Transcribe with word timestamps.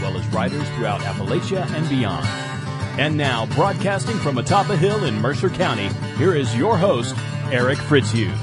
well 0.00 0.16
as 0.16 0.26
writers 0.28 0.68
throughout 0.70 1.00
Appalachia 1.00 1.66
and 1.72 1.88
beyond. 1.88 2.26
And 2.98 3.16
now, 3.16 3.46
broadcasting 3.54 4.16
from 4.18 4.38
atop 4.38 4.68
a 4.70 4.76
hill 4.76 5.04
in 5.04 5.20
Mercer 5.20 5.50
County, 5.50 5.88
here 6.16 6.34
is 6.34 6.54
your 6.56 6.76
host, 6.76 7.14
Eric 7.52 7.78
Fritzius. 7.78 8.36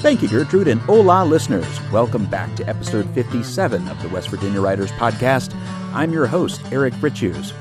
Thank 0.00 0.22
you, 0.22 0.28
Gertrude, 0.28 0.68
and 0.68 0.80
hola, 0.82 1.24
listeners. 1.24 1.66
Welcome 1.90 2.26
back 2.26 2.54
to 2.56 2.68
episode 2.68 3.08
57 3.14 3.88
of 3.88 4.02
the 4.02 4.08
West 4.08 4.28
Virginia 4.28 4.60
Writers 4.60 4.90
Podcast. 4.92 5.54
I'm 5.92 6.12
your 6.12 6.26
host, 6.26 6.60
Eric 6.72 6.94
Fritzius. 6.94 7.52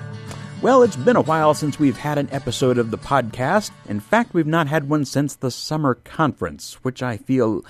Well, 0.62 0.84
it's 0.84 0.96
been 0.98 1.16
a 1.16 1.22
while 1.22 1.54
since 1.54 1.80
we've 1.80 1.98
had 1.98 2.18
an 2.18 2.30
episode 2.32 2.78
of 2.78 2.92
the 2.92 2.98
podcast. 2.98 3.72
In 3.88 4.00
fact, 4.02 4.34
we've 4.34 4.46
not 4.46 4.68
had 4.68 4.90
one 4.90 5.06
since 5.06 5.36
the 5.36 5.52
summer 5.52 5.96
conference, 5.96 6.76
which 6.84 7.02
I 7.02 7.16
feel 7.18 7.64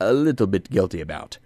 a 0.00 0.12
little 0.12 0.46
bit 0.46 0.70
guilty 0.70 1.00
about. 1.00 1.38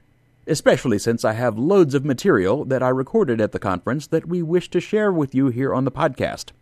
Especially 0.46 0.98
since 0.98 1.24
I 1.24 1.34
have 1.34 1.58
loads 1.58 1.94
of 1.94 2.04
material 2.04 2.64
that 2.64 2.82
I 2.82 2.88
recorded 2.88 3.40
at 3.40 3.52
the 3.52 3.58
conference 3.58 4.06
that 4.08 4.26
we 4.26 4.42
wish 4.42 4.70
to 4.70 4.80
share 4.80 5.12
with 5.12 5.34
you 5.34 5.48
here 5.48 5.74
on 5.74 5.84
the 5.84 5.92
podcast. 5.92 6.52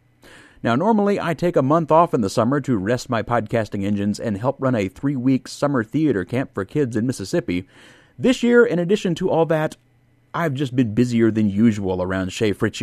Now, 0.63 0.75
normally 0.75 1.21
I 1.21 1.35
take 1.35 1.55
a 1.55 1.63
month 1.63 1.93
off 1.93 2.13
in 2.13 2.21
the 2.21 2.29
summer 2.29 2.61
to 2.63 2.77
rest 2.77 3.09
my 3.09 3.23
podcasting 3.23 3.85
engines 3.85 4.19
and 4.19 4.37
help 4.37 4.57
run 4.59 4.75
a 4.75 4.89
three 4.89 5.15
week 5.15 5.47
summer 5.47 5.85
theater 5.85 6.25
camp 6.25 6.53
for 6.53 6.65
kids 6.65 6.97
in 6.97 7.07
Mississippi. 7.07 7.69
This 8.19 8.43
year, 8.43 8.67
in 8.67 8.81
addition 8.81 9.15
to 9.17 9.31
all 9.31 9.47
that, 9.47 9.77
I've 10.35 10.55
just 10.55 10.75
been 10.75 10.95
busier 10.95 11.31
than 11.31 11.49
usual 11.49 12.03
around 12.03 12.33
Shea 12.33 12.53
Fritz 12.53 12.83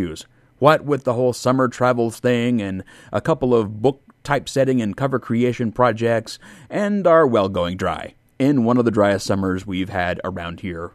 what 0.59 0.85
with 0.85 1.03
the 1.03 1.13
whole 1.13 1.33
summer 1.33 1.67
travels 1.67 2.19
thing 2.19 2.61
and 2.61 2.83
a 3.11 3.19
couple 3.19 3.53
of 3.53 3.81
book 3.81 4.01
typesetting 4.23 4.81
and 4.81 4.95
cover 4.95 5.19
creation 5.19 5.71
projects, 5.73 6.39
and 6.69 7.05
our 7.05 7.27
well 7.27 7.49
going 7.49 7.75
dry 7.75 8.15
in 8.39 8.63
one 8.63 8.77
of 8.77 8.85
the 8.85 8.91
driest 8.91 9.25
summers 9.25 9.65
we've 9.65 9.89
had 9.89 10.19
around 10.23 10.61
here. 10.61 10.91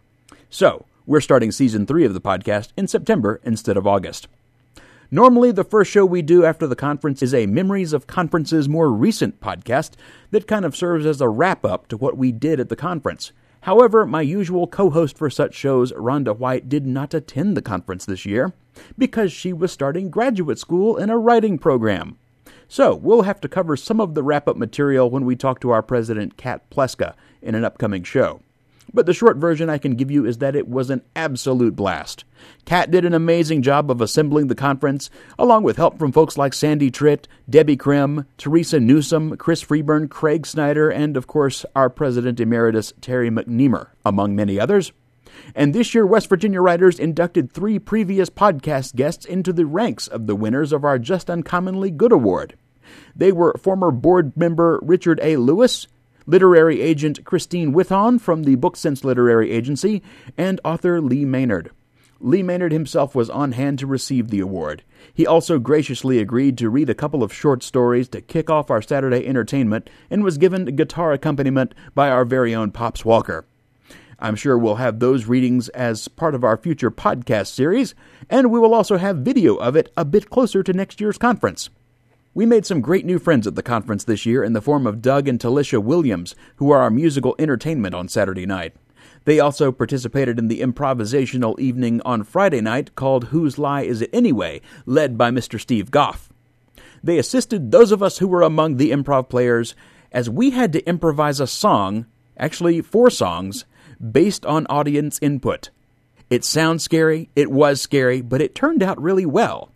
So, 0.48 0.86
we're 1.06 1.20
starting 1.20 1.50
season 1.50 1.86
three 1.86 2.04
of 2.04 2.14
the 2.14 2.20
podcast 2.20 2.68
in 2.76 2.86
September 2.86 3.40
instead 3.44 3.76
of 3.76 3.86
August. 3.86 4.28
Normally, 5.10 5.50
the 5.50 5.64
first 5.64 5.90
show 5.90 6.06
we 6.06 6.22
do 6.22 6.44
after 6.44 6.68
the 6.68 6.76
conference 6.76 7.20
is 7.20 7.34
a 7.34 7.46
Memories 7.46 7.92
of 7.92 8.06
Conferences 8.06 8.68
more 8.68 8.92
recent 8.92 9.40
podcast 9.40 9.92
that 10.30 10.46
kind 10.46 10.64
of 10.64 10.76
serves 10.76 11.04
as 11.04 11.20
a 11.20 11.28
wrap 11.28 11.64
up 11.64 11.88
to 11.88 11.96
what 11.96 12.16
we 12.16 12.30
did 12.30 12.60
at 12.60 12.68
the 12.68 12.76
conference. 12.76 13.32
However, 13.62 14.06
my 14.06 14.22
usual 14.22 14.68
co 14.68 14.90
host 14.90 15.18
for 15.18 15.28
such 15.28 15.54
shows, 15.54 15.92
Rhonda 15.94 16.36
White, 16.36 16.68
did 16.68 16.86
not 16.86 17.12
attend 17.12 17.56
the 17.56 17.62
conference 17.62 18.06
this 18.06 18.24
year 18.24 18.52
because 18.96 19.32
she 19.32 19.52
was 19.52 19.72
starting 19.72 20.10
graduate 20.10 20.60
school 20.60 20.96
in 20.96 21.10
a 21.10 21.18
writing 21.18 21.58
program. 21.58 22.16
So, 22.68 22.94
we'll 22.94 23.22
have 23.22 23.40
to 23.40 23.48
cover 23.48 23.76
some 23.76 24.00
of 24.00 24.14
the 24.14 24.22
wrap 24.22 24.46
up 24.46 24.56
material 24.56 25.10
when 25.10 25.24
we 25.24 25.34
talk 25.34 25.60
to 25.60 25.70
our 25.70 25.82
president, 25.82 26.36
Kat 26.36 26.70
Pleska, 26.70 27.14
in 27.42 27.54
an 27.54 27.64
upcoming 27.64 28.02
show. 28.02 28.40
But 28.92 29.06
the 29.06 29.14
short 29.14 29.36
version 29.36 29.70
I 29.70 29.78
can 29.78 29.94
give 29.94 30.10
you 30.10 30.26
is 30.26 30.38
that 30.38 30.56
it 30.56 30.66
was 30.66 30.90
an 30.90 31.02
absolute 31.14 31.76
blast. 31.76 32.24
Kat 32.64 32.90
did 32.90 33.04
an 33.04 33.14
amazing 33.14 33.62
job 33.62 33.90
of 33.90 34.00
assembling 34.00 34.48
the 34.48 34.54
conference, 34.54 35.10
along 35.38 35.62
with 35.62 35.76
help 35.76 35.98
from 35.98 36.10
folks 36.10 36.36
like 36.36 36.52
Sandy 36.52 36.90
Tritt, 36.90 37.26
Debbie 37.48 37.76
Krim, 37.76 38.26
Teresa 38.36 38.80
Newsom, 38.80 39.36
Chris 39.36 39.62
Freeburn, 39.62 40.10
Craig 40.10 40.46
Snyder, 40.46 40.90
and 40.90 41.16
of 41.16 41.26
course 41.26 41.64
our 41.76 41.88
President 41.88 42.40
Emeritus 42.40 42.92
Terry 43.00 43.30
McNeamer, 43.30 43.88
among 44.04 44.34
many 44.34 44.58
others. 44.58 44.92
And 45.54 45.72
this 45.72 45.94
year, 45.94 46.04
West 46.04 46.28
Virginia 46.28 46.60
Writers 46.60 46.98
inducted 46.98 47.52
three 47.52 47.78
previous 47.78 48.28
podcast 48.28 48.96
guests 48.96 49.24
into 49.24 49.52
the 49.52 49.66
ranks 49.66 50.08
of 50.08 50.26
the 50.26 50.34
winners 50.34 50.72
of 50.72 50.84
our 50.84 50.98
Just 50.98 51.30
Uncommonly 51.30 51.90
Good 51.90 52.12
Award. 52.12 52.56
They 53.14 53.30
were 53.30 53.54
former 53.58 53.92
board 53.92 54.36
member 54.36 54.80
Richard 54.82 55.20
A. 55.22 55.36
Lewis, 55.36 55.86
literary 56.26 56.80
agent 56.80 57.24
Christine 57.24 57.72
Witthohn 57.72 58.20
from 58.20 58.42
the 58.42 58.54
Book 58.54 58.76
Cents 58.76 59.04
Literary 59.04 59.50
Agency, 59.50 60.02
and 60.36 60.60
author 60.64 61.00
Lee 61.00 61.24
Maynard. 61.24 61.70
Lee 62.22 62.42
Maynard 62.42 62.72
himself 62.72 63.14
was 63.14 63.30
on 63.30 63.52
hand 63.52 63.78
to 63.78 63.86
receive 63.86 64.28
the 64.28 64.40
award. 64.40 64.82
He 65.14 65.26
also 65.26 65.58
graciously 65.58 66.18
agreed 66.18 66.58
to 66.58 66.68
read 66.68 66.90
a 66.90 66.94
couple 66.94 67.22
of 67.22 67.32
short 67.32 67.62
stories 67.62 68.08
to 68.10 68.20
kick 68.20 68.50
off 68.50 68.70
our 68.70 68.82
Saturday 68.82 69.26
entertainment 69.26 69.88
and 70.10 70.22
was 70.22 70.36
given 70.36 70.76
guitar 70.76 71.12
accompaniment 71.12 71.74
by 71.94 72.10
our 72.10 72.26
very 72.26 72.54
own 72.54 72.72
Pops 72.72 73.04
Walker. 73.04 73.46
I'm 74.18 74.36
sure 74.36 74.58
we'll 74.58 74.74
have 74.74 74.98
those 74.98 75.24
readings 75.24 75.70
as 75.70 76.08
part 76.08 76.34
of 76.34 76.44
our 76.44 76.58
future 76.58 76.90
podcast 76.90 77.54
series, 77.54 77.94
and 78.28 78.50
we 78.50 78.60
will 78.60 78.74
also 78.74 78.98
have 78.98 79.18
video 79.18 79.56
of 79.56 79.74
it 79.74 79.90
a 79.96 80.04
bit 80.04 80.28
closer 80.28 80.62
to 80.62 80.74
next 80.74 81.00
year's 81.00 81.16
conference. 81.16 81.70
We 82.32 82.46
made 82.46 82.64
some 82.64 82.80
great 82.80 83.04
new 83.04 83.18
friends 83.18 83.48
at 83.48 83.56
the 83.56 83.62
conference 83.62 84.04
this 84.04 84.24
year 84.24 84.44
in 84.44 84.52
the 84.52 84.60
form 84.60 84.86
of 84.86 85.02
Doug 85.02 85.26
and 85.26 85.40
Telisha 85.40 85.82
Williams, 85.82 86.36
who 86.56 86.70
are 86.70 86.78
our 86.78 86.90
musical 86.90 87.34
entertainment 87.40 87.92
on 87.92 88.08
Saturday 88.08 88.46
night. 88.46 88.76
They 89.24 89.40
also 89.40 89.72
participated 89.72 90.38
in 90.38 90.46
the 90.46 90.60
improvisational 90.60 91.58
evening 91.58 92.00
on 92.04 92.22
Friday 92.22 92.60
night 92.60 92.94
called 92.94 93.24
Whose 93.24 93.58
Lie 93.58 93.82
Is 93.82 94.00
It 94.00 94.10
Anyway, 94.12 94.60
led 94.86 95.18
by 95.18 95.32
Mr. 95.32 95.60
Steve 95.60 95.90
Goff. 95.90 96.28
They 97.02 97.18
assisted 97.18 97.72
those 97.72 97.90
of 97.90 98.00
us 98.00 98.18
who 98.18 98.28
were 98.28 98.42
among 98.42 98.76
the 98.76 98.92
improv 98.92 99.28
players 99.28 99.74
as 100.12 100.30
we 100.30 100.50
had 100.50 100.72
to 100.74 100.88
improvise 100.88 101.40
a 101.40 101.48
song, 101.48 102.06
actually 102.38 102.80
four 102.80 103.10
songs, 103.10 103.64
based 104.00 104.46
on 104.46 104.68
audience 104.68 105.18
input. 105.20 105.70
It 106.30 106.44
sounds 106.44 106.84
scary, 106.84 107.28
it 107.34 107.50
was 107.50 107.82
scary, 107.82 108.20
but 108.20 108.40
it 108.40 108.54
turned 108.54 108.84
out 108.84 109.02
really 109.02 109.26
well. 109.26 109.69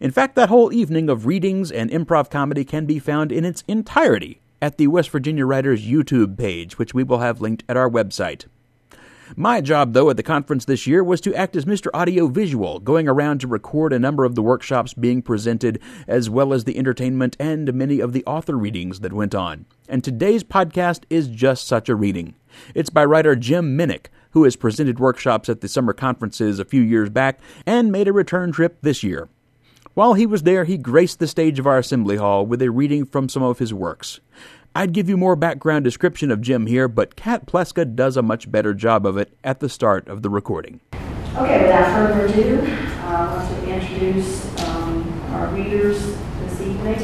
In 0.00 0.10
fact, 0.10 0.34
that 0.36 0.48
whole 0.48 0.72
evening 0.72 1.08
of 1.08 1.26
readings 1.26 1.72
and 1.72 1.90
improv 1.90 2.30
comedy 2.30 2.64
can 2.64 2.84
be 2.84 2.98
found 2.98 3.32
in 3.32 3.44
its 3.44 3.64
entirety 3.66 4.40
at 4.60 4.76
the 4.76 4.88
West 4.88 5.10
Virginia 5.10 5.46
Writers 5.46 5.86
YouTube 5.86 6.36
page, 6.36 6.78
which 6.78 6.92
we 6.92 7.02
will 7.02 7.18
have 7.18 7.40
linked 7.40 7.64
at 7.68 7.76
our 7.76 7.88
website. 7.88 8.44
My 9.34 9.60
job, 9.60 9.92
though, 9.92 10.08
at 10.08 10.16
the 10.16 10.22
conference 10.22 10.66
this 10.66 10.86
year 10.86 11.02
was 11.02 11.20
to 11.22 11.34
act 11.34 11.56
as 11.56 11.64
Mr. 11.64 11.88
Audio 11.92 12.28
Visual, 12.28 12.78
going 12.78 13.08
around 13.08 13.40
to 13.40 13.48
record 13.48 13.92
a 13.92 13.98
number 13.98 14.24
of 14.24 14.36
the 14.36 14.42
workshops 14.42 14.94
being 14.94 15.20
presented, 15.20 15.80
as 16.06 16.30
well 16.30 16.52
as 16.52 16.62
the 16.62 16.78
entertainment 16.78 17.36
and 17.40 17.74
many 17.74 17.98
of 17.98 18.12
the 18.12 18.24
author 18.24 18.56
readings 18.56 19.00
that 19.00 19.12
went 19.12 19.34
on. 19.34 19.66
And 19.88 20.04
today's 20.04 20.44
podcast 20.44 21.02
is 21.10 21.26
just 21.26 21.66
such 21.66 21.88
a 21.88 21.96
reading. 21.96 22.34
It's 22.74 22.90
by 22.90 23.04
writer 23.04 23.34
Jim 23.34 23.76
Minick, 23.76 24.06
who 24.30 24.44
has 24.44 24.54
presented 24.54 25.00
workshops 25.00 25.48
at 25.48 25.60
the 25.60 25.68
summer 25.68 25.92
conferences 25.92 26.60
a 26.60 26.64
few 26.64 26.82
years 26.82 27.10
back 27.10 27.40
and 27.64 27.90
made 27.90 28.06
a 28.06 28.12
return 28.12 28.52
trip 28.52 28.78
this 28.82 29.02
year. 29.02 29.28
While 29.96 30.12
he 30.12 30.26
was 30.26 30.42
there, 30.42 30.64
he 30.64 30.76
graced 30.76 31.20
the 31.20 31.26
stage 31.26 31.58
of 31.58 31.66
our 31.66 31.78
assembly 31.78 32.16
hall 32.16 32.44
with 32.44 32.60
a 32.60 32.70
reading 32.70 33.06
from 33.06 33.30
some 33.30 33.42
of 33.42 33.60
his 33.60 33.72
works. 33.72 34.20
I'd 34.74 34.92
give 34.92 35.08
you 35.08 35.16
more 35.16 35.36
background 35.36 35.84
description 35.84 36.30
of 36.30 36.42
Jim 36.42 36.66
here, 36.66 36.86
but 36.86 37.16
Kat 37.16 37.46
Pleska 37.46 37.96
does 37.96 38.18
a 38.18 38.22
much 38.22 38.52
better 38.52 38.74
job 38.74 39.06
of 39.06 39.16
it 39.16 39.32
at 39.42 39.60
the 39.60 39.70
start 39.70 40.06
of 40.06 40.20
the 40.20 40.28
recording. 40.28 40.82
Okay, 41.36 41.62
without 41.62 41.94
further 41.94 42.26
ado, 42.26 42.58
uh, 43.04 43.48
let's 43.64 43.90
introduce 43.90 44.60
um, 44.66 45.22
our 45.30 45.46
readers 45.54 45.98
this 46.40 46.60
evening. 46.60 47.00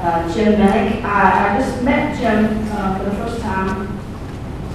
Uh, 0.00 0.30
Jim 0.34 0.60
Minick. 0.60 1.02
I, 1.02 1.56
I, 1.56 1.58
just 1.58 1.82
met 1.82 2.18
Jim 2.18 2.68
uh, 2.72 2.98
for 2.98 3.04
the 3.04 3.16
first 3.16 3.40
time 3.40 3.98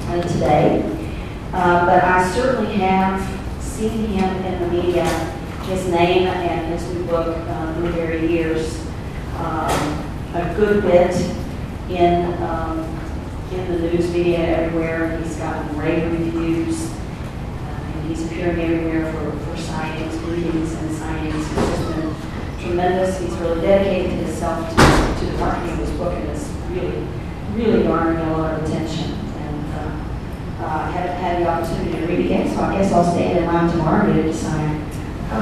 uh, 0.08 0.22
today, 0.24 0.82
uh, 1.54 1.86
but 1.86 2.04
I 2.04 2.28
certainly 2.28 2.74
have 2.78 3.22
seen 3.62 4.08
him 4.08 4.36
in 4.46 4.62
the 4.64 4.68
media, 4.68 5.06
his 5.66 5.88
name 5.88 6.28
and 6.28 6.68
his 6.72 6.88
new 6.94 7.04
book, 7.06 7.36
uh, 7.36 7.74
Blueberry 7.80 8.28
Years, 8.28 8.86
um, 9.38 9.72
a 10.36 10.54
good 10.56 10.84
bit 10.84 11.16
in 11.90 12.34
um, 12.44 12.80
in 13.52 13.72
the 13.72 13.92
news 13.92 14.12
media 14.12 14.40
everywhere. 14.40 15.18
He's 15.18 15.36
gotten 15.38 15.76
rave 15.76 16.12
reviews, 16.12 16.92
uh, 16.92 17.92
and 17.96 18.08
he's 18.08 18.26
appearing 18.26 18.60
everywhere 18.60 19.12
for, 19.12 19.32
for 19.32 19.62
signings, 19.62 20.14
readings, 20.30 20.74
and 20.74 20.90
signings. 20.92 21.40
It's 21.40 21.56
just 21.56 21.96
been 21.96 22.16
tremendous. 22.62 23.20
He's 23.20 23.34
really 23.38 23.62
dedicated 23.62 24.12
himself 24.12 24.70
to, 24.70 24.76
to 25.20 25.32
the 25.32 25.38
marketing 25.40 25.74
of 25.74 25.80
his 25.80 25.92
book, 25.92 26.14
and 26.14 26.30
it's 26.30 26.48
really, 26.70 27.08
really 27.54 27.84
garnering 27.84 28.20
a 28.20 28.38
lot 28.38 28.60
of 28.60 28.70
attention. 28.70 29.12
And 29.14 29.74
uh, 29.74 30.64
uh, 30.64 30.68
I 30.68 30.92
haven't 30.92 31.18
had 31.18 31.42
the 31.42 31.48
opportunity 31.48 32.00
to 32.00 32.06
read 32.06 32.26
again, 32.26 32.54
so 32.54 32.62
I 32.62 32.78
guess 32.78 32.92
I'll 32.92 33.12
stay 33.12 33.38
in 33.38 33.46
line 33.46 33.72
tomorrow 33.72 34.12
it 34.12 34.24
to 34.24 34.34
sign 34.34 34.75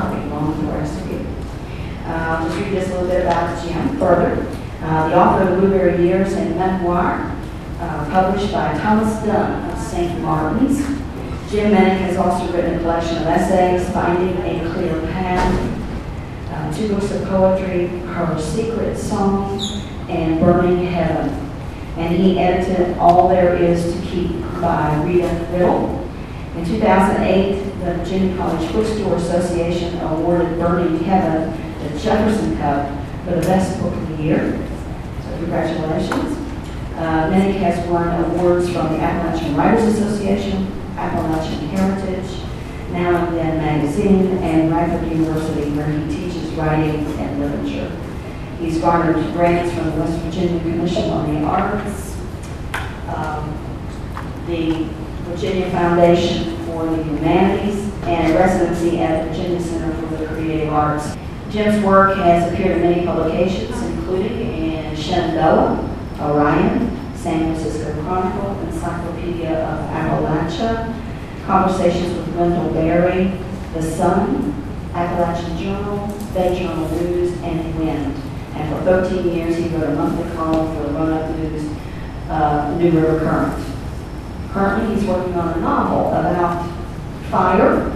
along 0.01 0.49
with 0.49 0.65
the 0.65 0.73
rest 0.73 0.99
of 0.99 1.11
you. 1.11 1.25
Uh, 2.05 2.37
I'll 2.39 2.49
read 2.49 2.73
just 2.73 2.89
a 2.89 2.93
little 2.93 3.07
bit 3.07 3.21
about 3.21 3.65
Jim 3.65 3.97
further. 3.99 4.45
Uh, 4.81 5.09
the 5.09 5.17
author 5.17 5.49
of 5.49 5.59
Blueberry 5.59 6.05
Years 6.05 6.33
and 6.33 6.55
Memoir, 6.57 7.31
uh, 7.79 8.05
published 8.09 8.51
by 8.51 8.77
Thomas 8.77 9.23
Dunne 9.23 9.69
of 9.69 9.79
St. 9.79 10.19
Martin's. 10.21 10.79
Jim 11.49 11.71
Minick 11.71 11.99
has 11.99 12.17
also 12.17 12.51
written 12.51 12.75
a 12.75 12.79
collection 12.79 13.17
of 13.17 13.27
essays, 13.27 13.87
Finding 13.93 14.35
a 14.39 14.73
Clear 14.73 14.99
Path, 15.11 15.81
uh, 16.51 16.73
two 16.73 16.89
books 16.89 17.11
of 17.11 17.23
poetry, 17.25 17.87
Her 17.87 18.39
Secret 18.41 18.97
Song 18.97 19.59
and 20.09 20.39
Burning 20.39 20.87
Heaven. 20.87 21.29
And 21.97 22.15
he 22.15 22.39
edited 22.39 22.97
All 22.97 23.29
There 23.29 23.55
Is 23.55 23.93
to 23.93 24.01
Keep 24.07 24.41
by 24.59 25.03
Rita 25.03 25.47
Riddle. 25.51 26.09
In 26.57 26.65
2008, 26.65 27.72
the 27.83 27.95
Virginia 27.95 28.37
College 28.37 28.71
Bookstore 28.71 29.17
Association 29.17 29.99
awarded 29.99 30.57
Burning 30.57 30.99
Heaven 31.03 31.51
the 31.83 31.99
Jefferson 31.99 32.55
Cup 32.57 32.87
for 33.25 33.35
the 33.35 33.41
best 33.41 33.79
book 33.81 33.93
of 33.93 34.17
the 34.17 34.23
year. 34.23 34.51
So 35.23 35.37
congratulations. 35.37 36.37
Uh, 36.95 37.29
Minick 37.29 37.57
has 37.57 37.85
won 37.89 38.07
awards 38.23 38.71
from 38.71 38.93
the 38.93 38.99
Appalachian 38.99 39.55
Writers 39.57 39.83
Association, 39.95 40.67
Appalachian 40.95 41.67
Heritage, 41.69 42.39
Now 42.91 43.27
and 43.27 43.35
Then 43.35 43.57
Magazine, 43.57 44.37
and 44.37 44.71
Radford 44.71 45.09
University, 45.11 45.71
where 45.71 45.87
he 45.87 46.15
teaches 46.15 46.51
writing 46.53 47.05
and 47.19 47.39
literature. 47.39 47.91
He's 48.59 48.79
garnered 48.79 49.15
grants 49.33 49.73
from 49.73 49.91
the 49.91 49.97
West 49.99 50.19
Virginia 50.19 50.61
Commission 50.61 51.09
on 51.09 51.33
the 51.33 51.45
Arts, 51.45 52.17
um, 53.09 54.45
the 54.47 54.87
Virginia 55.25 55.69
Foundation 55.71 56.52
for 56.73 56.87
the 56.87 57.03
Humanities, 57.03 57.91
and 58.03 58.33
a 58.33 58.35
residency 58.35 58.99
at 58.99 59.23
the 59.23 59.29
Virginia 59.29 59.61
Center 59.61 59.93
for 59.95 60.15
the 60.17 60.25
Creative 60.25 60.73
Arts. 60.73 61.15
Jim's 61.51 61.85
work 61.85 62.17
has 62.17 62.51
appeared 62.51 62.77
in 62.77 62.81
many 62.81 63.05
publications, 63.05 63.79
including 63.83 64.39
in 64.39 64.95
Shenandoah, 64.95 65.87
Orion, 66.19 67.15
San 67.15 67.53
Francisco 67.53 67.93
Chronicle, 68.01 68.59
Encyclopedia 68.61 69.53
of 69.53 69.89
Appalachia, 69.91 70.99
Conversations 71.45 72.17
with 72.17 72.35
Wendell 72.35 72.73
Berry, 72.73 73.37
The 73.73 73.81
Sun, 73.83 74.51
Appalachian 74.95 75.57
Journal, 75.57 76.07
Bay 76.33 76.57
Journal 76.57 76.89
News, 76.89 77.33
and 77.43 77.77
Wind. 77.77 78.15
And 78.55 78.75
for 78.75 78.83
13 78.83 79.31
years, 79.31 79.57
he 79.57 79.67
wrote 79.69 79.89
a 79.89 79.95
monthly 79.95 80.35
column 80.35 80.75
for 80.75 80.87
the 80.87 80.93
Roanoke 80.93 81.37
News, 81.37 81.69
uh, 82.29 82.75
New 82.79 82.91
River 82.91 83.19
Current. 83.19 83.72
Currently, 84.53 84.95
he's 84.95 85.05
working 85.05 85.33
on 85.33 85.57
a 85.57 85.61
novel 85.61 86.09
about 86.09 86.69
fire, 87.31 87.91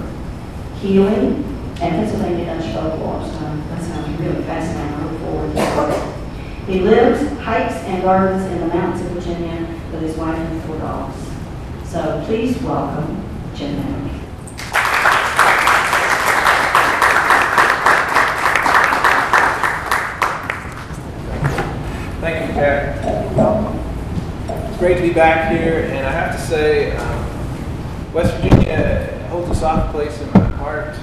healing, 0.81 1.43
and 1.79 1.95
Pennsylvania 1.95 2.45
Dutch 2.45 2.73
folklore. 2.73 3.23
So 3.23 3.39
that 3.69 3.83
sounds 3.83 4.19
really 4.19 4.41
fascinating. 4.41 4.91
I 4.91 5.05
look 5.05 5.19
forward 5.21 5.53
to 5.53 5.59
it. 5.93 6.67
He 6.67 6.79
lives, 6.79 7.39
hikes, 7.41 7.75
and 7.83 8.01
gardens 8.01 8.43
in 8.51 8.59
the 8.61 8.67
mountains 8.73 9.05
of 9.05 9.11
Virginia 9.11 9.67
with 9.91 10.01
his 10.01 10.17
wife 10.17 10.35
and 10.35 10.63
four 10.63 10.79
dogs. 10.79 11.15
So 11.85 12.23
please 12.25 12.59
welcome 12.63 13.23
Jim 13.53 13.75
Minick. 13.75 14.17
Thank 22.19 22.47
you, 22.47 22.53
Kat. 22.55 22.97
It's 24.69 24.77
great 24.79 24.95
to 24.95 25.01
be 25.03 25.13
back 25.13 25.51
here, 25.51 25.85
have 26.17 26.35
to 26.35 26.41
say, 26.41 26.95
um, 26.97 28.11
West 28.11 28.33
Virginia 28.37 29.27
holds 29.29 29.51
a 29.51 29.55
soft 29.55 29.91
place 29.91 30.19
in 30.19 30.27
my 30.31 30.47
heart. 30.57 30.97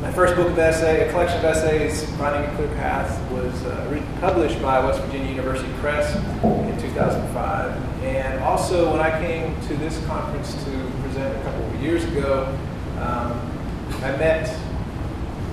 My 0.00 0.10
first 0.10 0.34
book 0.34 0.48
of 0.48 0.58
essay, 0.58 1.06
a 1.06 1.10
collection 1.12 1.38
of 1.38 1.44
essays, 1.44 2.10
Finding 2.16 2.50
a 2.50 2.56
Clear 2.56 2.66
Path, 2.74 3.30
was 3.30 3.54
uh, 3.62 4.02
published 4.20 4.60
by 4.60 4.84
West 4.84 5.00
Virginia 5.02 5.30
University 5.30 5.72
Press 5.74 6.16
in 6.16 6.80
2005. 6.80 8.02
And 8.02 8.42
also, 8.42 8.90
when 8.90 9.00
I 9.00 9.10
came 9.24 9.54
to 9.68 9.76
this 9.76 10.04
conference 10.06 10.54
to 10.64 10.90
present 11.02 11.36
a 11.36 11.42
couple 11.44 11.64
of 11.64 11.80
years 11.80 12.02
ago, 12.04 12.46
um, 12.98 13.38
I 14.02 14.16
met, 14.16 14.58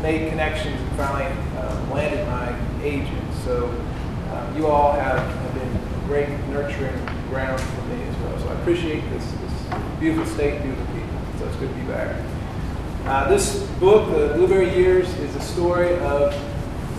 made 0.02 0.30
connections, 0.30 0.82
and 0.82 0.92
finally 0.98 1.32
uh, 1.58 1.94
landed 1.94 2.28
my 2.28 2.60
agent. 2.84 3.34
So 3.46 3.68
um, 4.34 4.58
you 4.58 4.66
all 4.66 4.94
have, 4.94 5.20
have 5.20 5.54
been 5.54 5.89
great 6.10 6.28
nurturing 6.48 7.06
ground 7.30 7.62
for 7.62 7.82
me 7.84 8.02
as 8.02 8.18
well. 8.18 8.40
So 8.40 8.50
I 8.50 8.54
appreciate 8.62 9.08
this, 9.12 9.32
this 9.32 9.80
beautiful 10.00 10.26
state, 10.26 10.60
beautiful 10.64 10.84
people. 10.88 11.20
So 11.38 11.46
it's 11.46 11.56
good 11.58 11.70
to 11.70 11.76
be 11.76 11.84
back. 11.84 12.20
Uh, 13.06 13.30
this 13.30 13.68
book, 13.80 14.10
The 14.10 14.34
Blueberry 14.34 14.76
Years, 14.76 15.08
is 15.20 15.36
a 15.36 15.40
story 15.40 16.00
of 16.00 16.34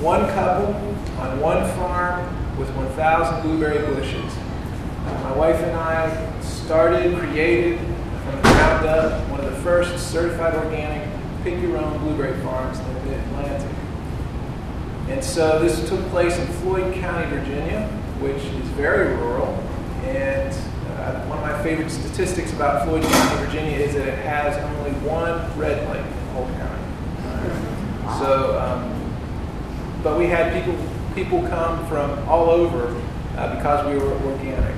one 0.00 0.20
couple 0.28 0.76
on 1.18 1.40
one 1.40 1.68
farm 1.74 2.24
with 2.56 2.70
1,000 2.76 3.42
blueberry 3.42 3.84
bushes. 3.92 4.32
Uh, 4.32 5.20
my 5.24 5.36
wife 5.36 5.56
and 5.56 5.76
I 5.76 6.40
started, 6.40 7.18
created 7.18 7.80
from 7.80 8.36
the 8.36 8.42
ground 8.42 8.86
up, 8.86 9.28
one 9.28 9.40
of 9.40 9.50
the 9.50 9.60
first 9.62 10.12
certified 10.12 10.54
organic 10.54 11.08
pick 11.42 11.60
your 11.60 11.78
own 11.78 11.98
blueberry 11.98 12.40
farms 12.42 12.78
in 12.78 12.94
the 12.94 13.00
mid-Atlantic. 13.06 13.76
And 15.08 15.24
so 15.24 15.58
this 15.58 15.88
took 15.88 16.00
place 16.10 16.38
in 16.38 16.46
Floyd 16.46 16.94
County, 16.94 17.28
Virginia, 17.28 17.90
which 18.20 18.42
is 18.42 18.68
very 18.70 19.14
rural. 19.16 19.54
And 20.04 20.52
uh, 20.98 21.24
one 21.26 21.38
of 21.38 21.44
my 21.44 21.62
favorite 21.62 21.90
statistics 21.90 22.52
about 22.52 22.86
Floyd 22.86 23.02
County, 23.02 23.44
Virginia 23.44 23.78
is 23.78 23.94
that 23.94 24.08
it 24.08 24.18
has 24.18 24.56
only 24.76 24.92
one 25.08 25.58
red 25.58 25.86
light 25.88 26.04
in 26.04 26.26
the 26.26 26.32
whole 26.32 26.46
county. 26.46 26.80
So, 28.18 28.58
um, 28.58 30.02
but 30.02 30.18
we 30.18 30.26
had 30.26 30.52
people 30.52 30.76
people 31.14 31.46
come 31.48 31.86
from 31.86 32.28
all 32.28 32.50
over 32.50 33.00
uh, 33.36 33.56
because 33.56 33.86
we 33.86 33.98
were 33.98 34.12
organic. 34.30 34.76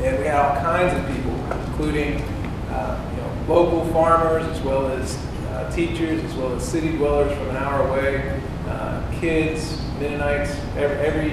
And 0.00 0.18
we 0.18 0.24
had 0.24 0.36
all 0.36 0.56
kinds 0.60 0.96
of 0.96 1.14
people, 1.14 1.34
including 1.68 2.22
uh, 2.70 3.10
you 3.10 3.20
know, 3.20 3.54
local 3.54 3.84
farmers 3.92 4.44
as 4.46 4.60
well 4.62 4.86
as 4.86 5.16
uh, 5.48 5.70
teachers, 5.72 6.22
as 6.22 6.34
well 6.34 6.54
as 6.54 6.66
city 6.66 6.92
dwellers 6.96 7.36
from 7.36 7.48
an 7.50 7.56
hour 7.56 7.88
away, 7.88 8.40
uh, 8.68 9.02
kids, 9.20 9.80
Mennonites, 9.98 10.50
every 10.76 10.96
every, 10.98 11.30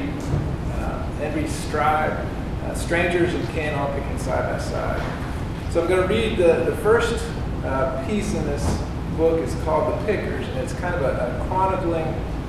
every 1.21 1.47
stripe, 1.47 2.17
uh, 2.63 2.73
strangers 2.73 3.33
and 3.33 3.47
kin 3.49 3.73
all 3.75 3.91
picking 3.93 4.19
side 4.19 4.51
by 4.51 4.63
side. 4.63 5.01
So 5.71 5.81
I'm 5.81 5.87
going 5.87 6.07
to 6.07 6.13
read 6.13 6.37
the, 6.37 6.69
the 6.69 6.75
first 6.77 7.23
uh, 7.63 8.05
piece 8.07 8.33
in 8.33 8.45
this 8.45 8.81
book. 9.17 9.39
It's 9.41 9.55
called 9.63 9.93
The 9.93 10.05
Pickers, 10.05 10.47
and 10.47 10.59
it's 10.59 10.73
kind 10.73 10.95
of 10.95 11.01
a, 11.01 11.41
a 11.41 11.47
chronicling, 11.47 12.05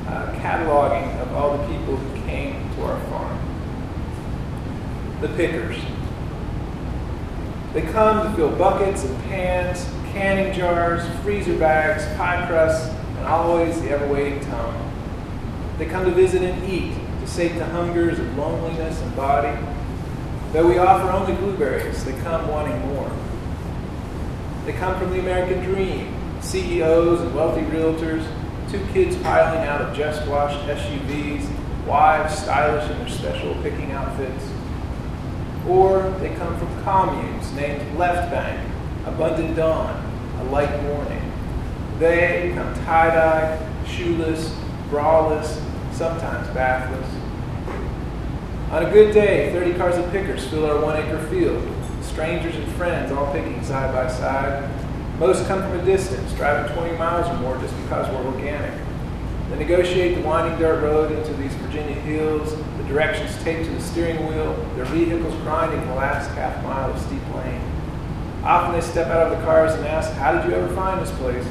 uh, 0.07 0.35
cataloging 0.41 1.21
of 1.21 1.33
all 1.33 1.57
the 1.57 1.67
people 1.67 1.97
who 1.97 2.27
came 2.27 2.75
to 2.75 2.83
our 2.83 3.01
farm. 3.07 3.39
The 5.21 5.29
Pickers. 5.29 5.77
They 7.73 7.83
come 7.83 8.27
to 8.27 8.37
fill 8.37 8.51
buckets 8.57 9.05
and 9.05 9.23
pans, 9.25 9.85
canning 10.13 10.53
jars, 10.55 11.03
freezer 11.23 11.59
bags, 11.59 12.07
pie 12.17 12.47
crusts, 12.47 12.89
and 12.89 13.27
always 13.27 13.81
the 13.83 13.91
ever 13.91 14.07
waiting 14.07 14.41
tongue. 14.41 14.83
They 15.79 15.87
come 15.87 16.07
to 16.07 16.11
visit 16.11 16.43
and 16.43 16.65
eat, 16.71 16.95
to 17.27 17.33
sate 17.33 17.59
the 17.59 17.65
hungers 17.67 18.19
of 18.19 18.39
loneliness 18.39 19.01
and 19.03 19.17
body. 19.17 19.59
Though 20.53 20.69
we 20.69 20.79
offer 20.79 21.11
only 21.11 21.35
blueberries, 21.35 22.05
they 22.05 22.13
come 22.21 22.49
wanting 22.49 22.79
more. 22.87 23.11
They 24.65 24.73
come 24.73 24.99
from 24.99 25.11
the 25.11 25.19
American 25.19 25.63
dream, 25.65 26.15
CEOs 26.41 27.21
and 27.21 27.35
wealthy 27.35 27.63
realtors, 27.63 28.27
two 28.71 28.85
kids 28.93 29.17
piling 29.17 29.67
out 29.67 29.81
of 29.81 29.97
just 29.97 30.27
washed 30.29 30.59
SUVs, 30.69 31.49
wives 31.87 32.39
stylish 32.39 32.89
in 32.91 32.99
their 32.99 33.09
special 33.09 33.55
picking 33.63 33.93
outfits. 33.93 34.45
Or 35.69 36.09
they 36.21 36.33
come 36.37 36.57
from 36.59 36.83
communes 36.85 37.53
named 37.53 37.99
Left 37.99 38.31
Bank, 38.31 38.73
Abundant 39.05 39.57
Dawn, 39.57 40.41
A 40.41 40.45
Light 40.45 40.83
Morning. 40.85 41.33
They 41.99 42.53
come 42.55 42.73
tie-dye, 42.85 43.85
shoeless, 43.87 44.55
braless, 44.91 45.66
sometimes 45.97 46.47
bathless. 46.49 47.09
On 48.71 48.85
a 48.85 48.91
good 48.91 49.15
day, 49.15 49.51
30 49.53 49.79
cars 49.79 49.97
of 49.97 50.11
pickers 50.11 50.47
fill 50.49 50.67
our 50.67 50.79
one 50.79 50.97
acre 50.97 51.25
field, 51.29 51.67
strangers 52.03 52.55
and 52.55 52.67
friends 52.73 53.11
all 53.13 53.33
picking 53.33 53.63
side 53.65 53.95
by 53.95 54.07
side. 54.13 54.69
Most 55.19 55.47
come 55.47 55.61
from 55.63 55.81
a 55.81 55.85
distance, 55.87 56.31
driving 56.35 56.71
20 56.77 56.99
miles 56.99 57.27
or 57.29 57.41
more 57.41 57.57
just 57.59 57.75
because 57.83 58.07
we're 58.13 58.31
organic. 58.31 58.79
They 59.49 59.57
negotiate 59.57 60.17
the 60.17 60.23
winding 60.23 60.59
dirt 60.59 60.83
road 60.83 61.13
into 61.13 61.33
these 61.35 61.55
Virginia 61.55 61.95
hills, 61.95 62.55
the 62.55 62.85
directions 62.89 63.35
taped 63.43 63.65
to 63.65 63.71
the 63.71 63.81
steering 63.81 64.27
wheel, 64.27 64.53
their 64.77 64.85
vehicles 64.87 65.35
grinding 65.43 65.81
the 65.89 65.95
last 65.95 66.29
half 66.33 66.63
mile 66.63 66.91
of 66.91 67.01
steep 67.01 67.23
lane. 67.35 67.63
Often 68.43 68.79
they 68.79 68.87
step 68.87 69.07
out 69.07 69.33
of 69.33 69.39
the 69.39 69.45
cars 69.47 69.73
and 69.73 69.87
ask, 69.87 70.13
How 70.13 70.33
did 70.33 70.51
you 70.51 70.55
ever 70.55 70.69
find 70.75 71.01
this 71.01 71.11
place? 71.13 71.47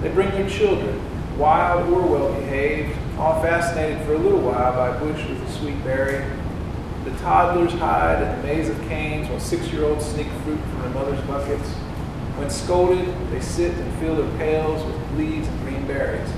They 0.00 0.10
bring 0.10 0.30
their 0.30 0.48
children, 0.48 1.00
wild 1.42 1.92
or 1.92 2.02
well 2.02 2.32
behaved, 2.40 2.96
all 3.18 3.42
fascinated 3.42 4.00
for 4.06 4.14
a 4.14 4.18
little 4.18 4.38
while 4.38 4.72
by 4.74 4.96
bush 5.00 5.28
with 5.28 5.42
a 5.42 5.52
sweet 5.58 5.82
berry. 5.82 6.24
The 7.04 7.10
toddlers 7.18 7.72
hide 7.72 8.22
in 8.22 8.36
the 8.36 8.46
maze 8.46 8.68
of 8.68 8.80
canes 8.82 9.28
while 9.28 9.40
six 9.40 9.66
year 9.72 9.84
olds 9.84 10.06
sneak 10.06 10.28
fruit 10.44 10.60
from 10.60 10.82
their 10.82 10.90
mother's 10.90 11.20
buckets. 11.26 11.68
When 12.38 12.48
scolded, 12.48 13.12
they 13.32 13.40
sit 13.40 13.74
and 13.74 13.92
fill 13.98 14.14
their 14.14 14.38
pails 14.38 14.84
with 14.84 15.18
leaves 15.18 15.48
and 15.48 15.60
green 15.62 15.84
berries. 15.84 16.30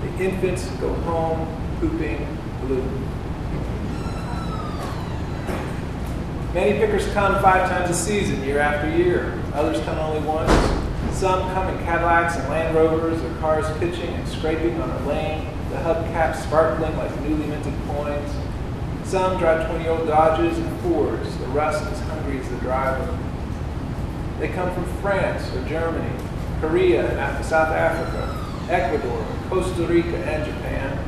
The 0.00 0.24
infants 0.24 0.66
go 0.80 0.92
home 0.92 1.46
pooping 1.78 2.26
blue. 2.62 2.82
Many 6.52 6.80
pickers 6.80 7.06
come 7.12 7.40
five 7.40 7.70
times 7.70 7.90
a 7.90 7.94
season, 7.94 8.42
year 8.42 8.58
after 8.58 8.90
year. 8.90 9.40
Others 9.54 9.84
come 9.84 9.98
only 10.00 10.20
once. 10.26 10.81
Some 11.12 11.40
come 11.52 11.68
in 11.68 11.84
Cadillacs 11.84 12.36
and 12.36 12.48
Land 12.48 12.74
Rovers, 12.74 13.20
their 13.22 13.34
cars 13.36 13.66
pitching 13.78 14.08
and 14.08 14.26
scraping 14.26 14.80
on 14.80 14.90
a 14.90 15.06
lane, 15.06 15.46
the 15.70 15.76
hubcaps 15.76 16.42
sparkling 16.42 16.96
like 16.96 17.20
newly 17.20 17.46
minted 17.46 17.74
coins. 17.86 18.30
Some 19.04 19.38
drive 19.38 19.68
20 19.68 19.84
year 19.84 19.92
old 19.92 20.08
Dodges 20.08 20.58
and 20.58 20.80
Fords, 20.80 21.36
the 21.38 21.46
rust 21.48 21.84
as 21.84 22.00
hungry 22.00 22.40
as 22.40 22.48
the 22.48 22.56
driver. 22.56 23.18
They 24.40 24.48
come 24.48 24.74
from 24.74 24.84
France 25.00 25.48
or 25.54 25.68
Germany, 25.68 26.10
Korea 26.60 27.06
and 27.06 27.44
South 27.44 27.68
Africa, 27.68 28.72
Ecuador, 28.72 29.24
Costa 29.48 29.86
Rica, 29.86 30.16
and 30.16 30.44
Japan. 30.44 30.98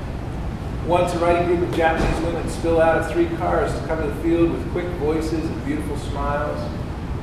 Once 0.87 1.15
a 1.15 1.19
riding 1.19 1.47
group 1.49 1.69
of 1.69 1.75
Japanese 1.75 2.25
women 2.25 2.49
spill 2.51 2.81
out 2.81 2.99
of 2.99 3.11
three 3.11 3.27
cars 3.39 3.73
to 3.73 3.87
cover 3.87 4.07
the 4.07 4.15
field 4.23 4.53
with 4.53 4.71
quick 4.71 4.87
voices 4.99 5.45
and 5.45 5.65
beautiful 5.65 5.97
smiles. 5.97 6.71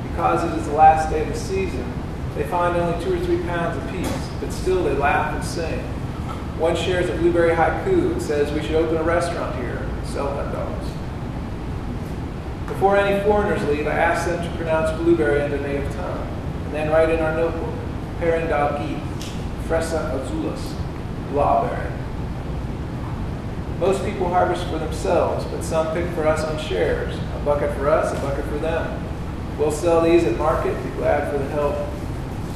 Because 0.08 0.44
it 0.44 0.58
is 0.58 0.66
the 0.66 0.74
last 0.74 1.08
day 1.10 1.22
of 1.22 1.28
the 1.28 1.38
season, 1.38 2.01
they 2.36 2.44
find 2.44 2.76
only 2.76 3.04
two 3.04 3.14
or 3.14 3.24
three 3.24 3.42
pounds 3.42 3.76
apiece, 3.84 4.28
but 4.40 4.52
still 4.52 4.82
they 4.84 4.94
laugh 4.94 5.34
and 5.34 5.44
sing. 5.44 5.80
One 6.58 6.76
shares 6.76 7.10
a 7.10 7.16
blueberry 7.16 7.54
haiku 7.54 8.12
and 8.12 8.22
says 8.22 8.52
we 8.52 8.62
should 8.62 8.76
open 8.76 8.96
a 8.96 9.02
restaurant 9.02 9.56
here 9.56 9.76
and 9.76 10.06
sell 10.06 10.28
hot 10.28 10.52
dogs. 10.52 10.88
Before 12.68 12.96
any 12.96 13.22
foreigners 13.24 13.62
leave, 13.68 13.86
I 13.86 13.92
ask 13.92 14.26
them 14.26 14.42
to 14.42 14.56
pronounce 14.56 14.98
blueberry 15.00 15.44
in 15.44 15.50
their 15.50 15.60
native 15.60 15.92
tongue, 15.94 16.26
and 16.64 16.74
then 16.74 16.90
write 16.90 17.10
in 17.10 17.20
our 17.20 17.34
notebook, 17.34 17.74
Perindalgi, 18.18 18.98
Fresa 19.66 20.10
azulas, 20.18 20.74
lawberry. 21.32 21.90
Most 23.78 24.04
people 24.04 24.28
harvest 24.28 24.64
for 24.68 24.78
themselves, 24.78 25.44
but 25.46 25.62
some 25.64 25.92
pick 25.92 26.08
for 26.14 26.26
us 26.26 26.44
on 26.44 26.58
shares. 26.58 27.14
A 27.16 27.42
bucket 27.44 27.76
for 27.76 27.88
us, 27.88 28.16
a 28.16 28.20
bucket 28.20 28.44
for 28.44 28.58
them. 28.58 29.04
We'll 29.58 29.72
sell 29.72 30.00
these 30.00 30.24
at 30.24 30.38
market, 30.38 30.80
be 30.84 30.90
glad 30.90 31.30
for 31.32 31.38
the 31.38 31.48
help. 31.48 31.76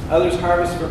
Others 0.09 0.39
harvest 0.39 0.73
for, 0.77 0.87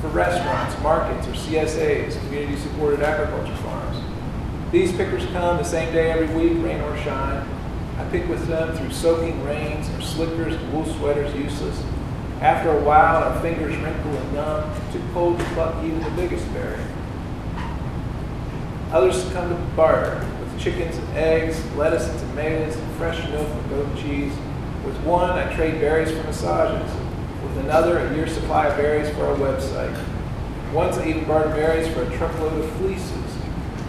for 0.00 0.08
restaurants, 0.08 0.80
markets, 0.80 1.26
or 1.26 1.32
CSAs, 1.32 2.16
community 2.20 2.56
supported 2.56 3.02
agriculture 3.02 3.56
farms. 3.56 4.00
These 4.70 4.92
pickers 4.92 5.24
come 5.32 5.56
the 5.56 5.64
same 5.64 5.92
day 5.92 6.12
every 6.12 6.28
week, 6.36 6.62
rain 6.64 6.80
or 6.80 6.96
shine. 6.98 7.44
I 7.98 8.04
pick 8.10 8.28
with 8.28 8.46
them 8.46 8.76
through 8.76 8.92
soaking 8.92 9.42
rains, 9.44 9.88
or 9.90 10.00
slickers 10.02 10.54
and 10.54 10.72
wool 10.72 10.86
sweaters 10.86 11.34
useless. 11.34 11.82
After 12.40 12.70
a 12.70 12.80
while, 12.80 13.24
our 13.24 13.40
fingers 13.40 13.76
wrinkle 13.76 14.16
and 14.16 14.32
numb, 14.34 14.92
too 14.92 15.02
cold 15.12 15.40
to 15.40 15.44
pluck 15.46 15.82
even 15.82 16.00
the 16.00 16.10
biggest 16.10 16.46
berry. 16.52 16.80
Others 18.92 19.32
come 19.32 19.48
to 19.48 19.56
barter 19.74 20.24
with 20.40 20.60
chickens 20.60 20.96
and 20.96 21.16
eggs, 21.16 21.60
lettuce 21.74 22.08
and 22.08 22.20
tomatoes, 22.20 22.76
and 22.76 22.96
fresh 22.98 23.18
milk 23.30 23.48
and 23.48 23.70
goat 23.70 23.96
cheese. 23.96 24.32
With 24.84 24.96
one, 25.02 25.30
I 25.30 25.52
trade 25.56 25.80
berries 25.80 26.16
for 26.16 26.22
massages. 26.22 27.07
With 27.42 27.58
another, 27.58 27.98
a 27.98 28.14
year's 28.14 28.32
supply 28.32 28.66
of 28.66 28.76
berries 28.76 29.08
for 29.14 29.26
our 29.26 29.36
website. 29.36 29.96
Once, 30.72 30.96
I 30.96 31.08
even 31.08 31.24
barter 31.24 31.50
berries 31.50 31.92
for 31.94 32.02
a 32.02 32.16
truckload 32.16 32.62
of 32.62 32.70
fleeces. 32.76 33.36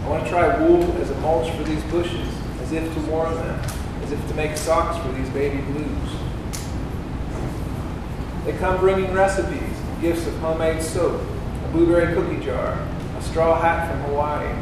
I 0.03 0.09
want 0.09 0.23
to 0.23 0.29
try 0.29 0.59
wool 0.61 0.83
as 1.01 1.09
a 1.09 1.15
mulch 1.21 1.51
for 1.55 1.63
these 1.63 1.83
bushes, 1.85 2.27
as 2.61 2.71
if 2.71 2.93
to 2.93 2.99
warm 3.11 3.33
them, 3.35 3.59
as 4.03 4.11
if 4.11 4.27
to 4.27 4.33
make 4.33 4.55
socks 4.57 4.97
for 5.05 5.11
these 5.13 5.29
baby 5.29 5.61
blues. 5.61 6.09
They 8.45 8.53
come 8.53 8.79
bringing 8.79 9.13
recipes, 9.13 9.75
gifts 10.01 10.25
of 10.27 10.37
homemade 10.39 10.81
soap, 10.81 11.21
a 11.21 11.67
blueberry 11.71 12.13
cookie 12.13 12.43
jar, 12.43 12.79
a 13.17 13.21
straw 13.21 13.59
hat 13.59 13.91
from 13.91 14.01
Hawaii, 14.03 14.55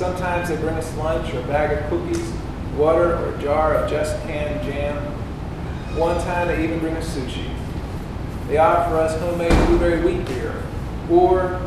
Sometimes 0.00 0.48
they 0.48 0.56
bring 0.56 0.76
us 0.76 0.96
lunch 0.96 1.34
or 1.34 1.40
a 1.40 1.46
bag 1.46 1.76
of 1.76 1.90
cookies, 1.90 2.32
water, 2.76 3.16
or 3.16 3.34
a 3.34 3.42
jar 3.42 3.74
of 3.74 3.90
just 3.90 4.16
canned 4.22 4.64
jam. 4.64 4.96
One 5.98 6.18
time 6.22 6.48
they 6.48 6.64
even 6.64 6.78
bring 6.78 6.96
us 6.96 7.14
sushi. 7.14 7.59
They 8.50 8.58
offer 8.58 8.96
us 8.96 9.16
homemade 9.20 9.52
blueberry 9.68 10.02
wheat 10.02 10.26
beer, 10.26 10.60
or, 11.08 11.60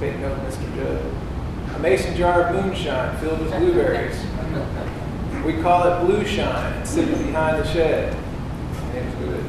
take 0.00 0.18
note, 0.20 0.38
Mr. 0.38 0.74
Judd, 0.74 1.76
a 1.76 1.78
mason 1.80 2.16
jar 2.16 2.44
of 2.44 2.64
moonshine 2.64 3.14
filled 3.18 3.40
with 3.40 3.50
blueberries. 3.50 4.18
We 5.44 5.60
call 5.60 5.84
it 5.86 6.06
Blue 6.06 6.24
Shine 6.24 6.80
it 6.80 7.26
behind 7.26 7.62
the 7.62 7.70
shed. 7.70 8.16
It's 8.94 9.14
good. 9.16 9.44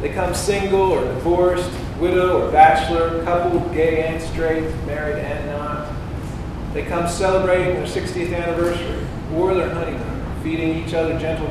They 0.00 0.08
come 0.08 0.34
single 0.34 0.80
or 0.80 1.04
divorced, 1.04 1.70
widow 2.00 2.48
or 2.48 2.50
bachelor, 2.50 3.22
couple, 3.22 3.60
gay 3.72 4.06
and 4.06 4.20
straight, 4.20 4.68
married 4.86 5.24
and 5.24 5.46
not. 5.50 5.94
They 6.74 6.82
come 6.82 7.08
celebrating 7.08 7.74
their 7.74 7.86
60th 7.86 8.34
anniversary 8.34 9.06
or 9.36 9.54
their 9.54 9.70
honeymoon, 9.72 10.42
feeding 10.42 10.84
each 10.84 10.94
other 10.94 11.16
gentle. 11.16 11.46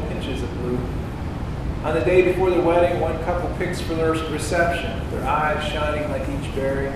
On 1.87 1.93
the 1.93 2.01
day 2.01 2.21
before 2.21 2.49
the 2.49 2.59
wedding, 2.59 2.99
one 2.99 3.17
couple 3.23 3.49
picks 3.55 3.79
for 3.79 3.95
their 3.95 4.11
reception, 4.11 5.09
their 5.09 5.23
eyes 5.23 5.63
shining 5.71 6.11
like 6.11 6.21
each 6.23 6.53
berry. 6.53 6.91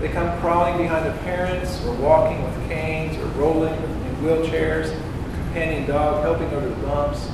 They 0.00 0.08
come 0.08 0.38
crawling 0.40 0.76
behind 0.76 1.06
their 1.06 1.16
parents, 1.22 1.82
or 1.86 1.94
walking 1.94 2.44
with 2.44 2.68
canes, 2.68 3.16
or 3.16 3.24
rolling 3.40 3.72
in 3.72 4.16
wheelchairs, 4.16 4.88
a 4.88 5.34
companion 5.44 5.86
dog 5.86 6.22
helping 6.24 6.50
over 6.50 6.68
the 6.68 6.74
bumps. 6.86 7.30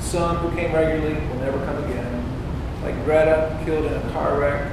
Some 0.00 0.36
who 0.38 0.56
came 0.56 0.72
regularly 0.72 1.14
will 1.28 1.40
never 1.40 1.62
come 1.66 1.84
again 1.84 2.24
like 2.82 3.04
Greta, 3.04 3.60
killed 3.66 3.84
in 3.84 3.92
a 3.92 4.12
car 4.12 4.40
wreck, 4.40 4.72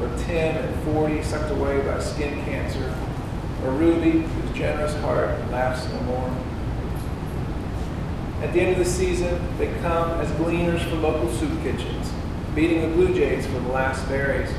or 0.00 0.08
Tim 0.18 0.54
at 0.54 0.84
40, 0.84 1.20
sucked 1.24 1.50
away 1.50 1.80
by 1.80 1.98
skin 1.98 2.44
cancer, 2.44 2.94
or 3.64 3.72
Ruby, 3.72 4.20
whose 4.20 4.56
generous 4.56 4.94
heart 5.00 5.36
laughs 5.50 5.84
no 5.92 6.00
more. 6.02 6.45
At 8.42 8.52
the 8.52 8.60
end 8.60 8.72
of 8.72 8.78
the 8.78 8.90
season, 8.90 9.40
they 9.58 9.72
come 9.80 10.10
as 10.20 10.30
gleaners 10.32 10.82
for 10.84 10.96
local 10.96 11.30
soup 11.32 11.62
kitchens, 11.62 12.10
beating 12.54 12.82
the 12.82 12.88
Blue 12.88 13.14
Jays 13.14 13.46
for 13.46 13.60
the 13.60 13.68
last 13.68 14.06
berries. 14.08 14.50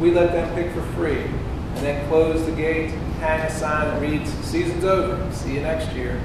We 0.00 0.12
let 0.12 0.32
them 0.32 0.54
pick 0.54 0.72
for 0.72 0.82
free, 0.92 1.22
and 1.22 1.76
then 1.78 2.08
close 2.08 2.44
the 2.44 2.52
gate, 2.52 2.90
and 2.90 3.12
hang 3.14 3.40
a 3.40 3.50
sign 3.50 3.88
that 3.88 4.00
reads, 4.00 4.30
Season's 4.44 4.84
over, 4.84 5.32
see 5.32 5.54
you 5.54 5.60
next 5.60 5.92
year. 5.94 6.20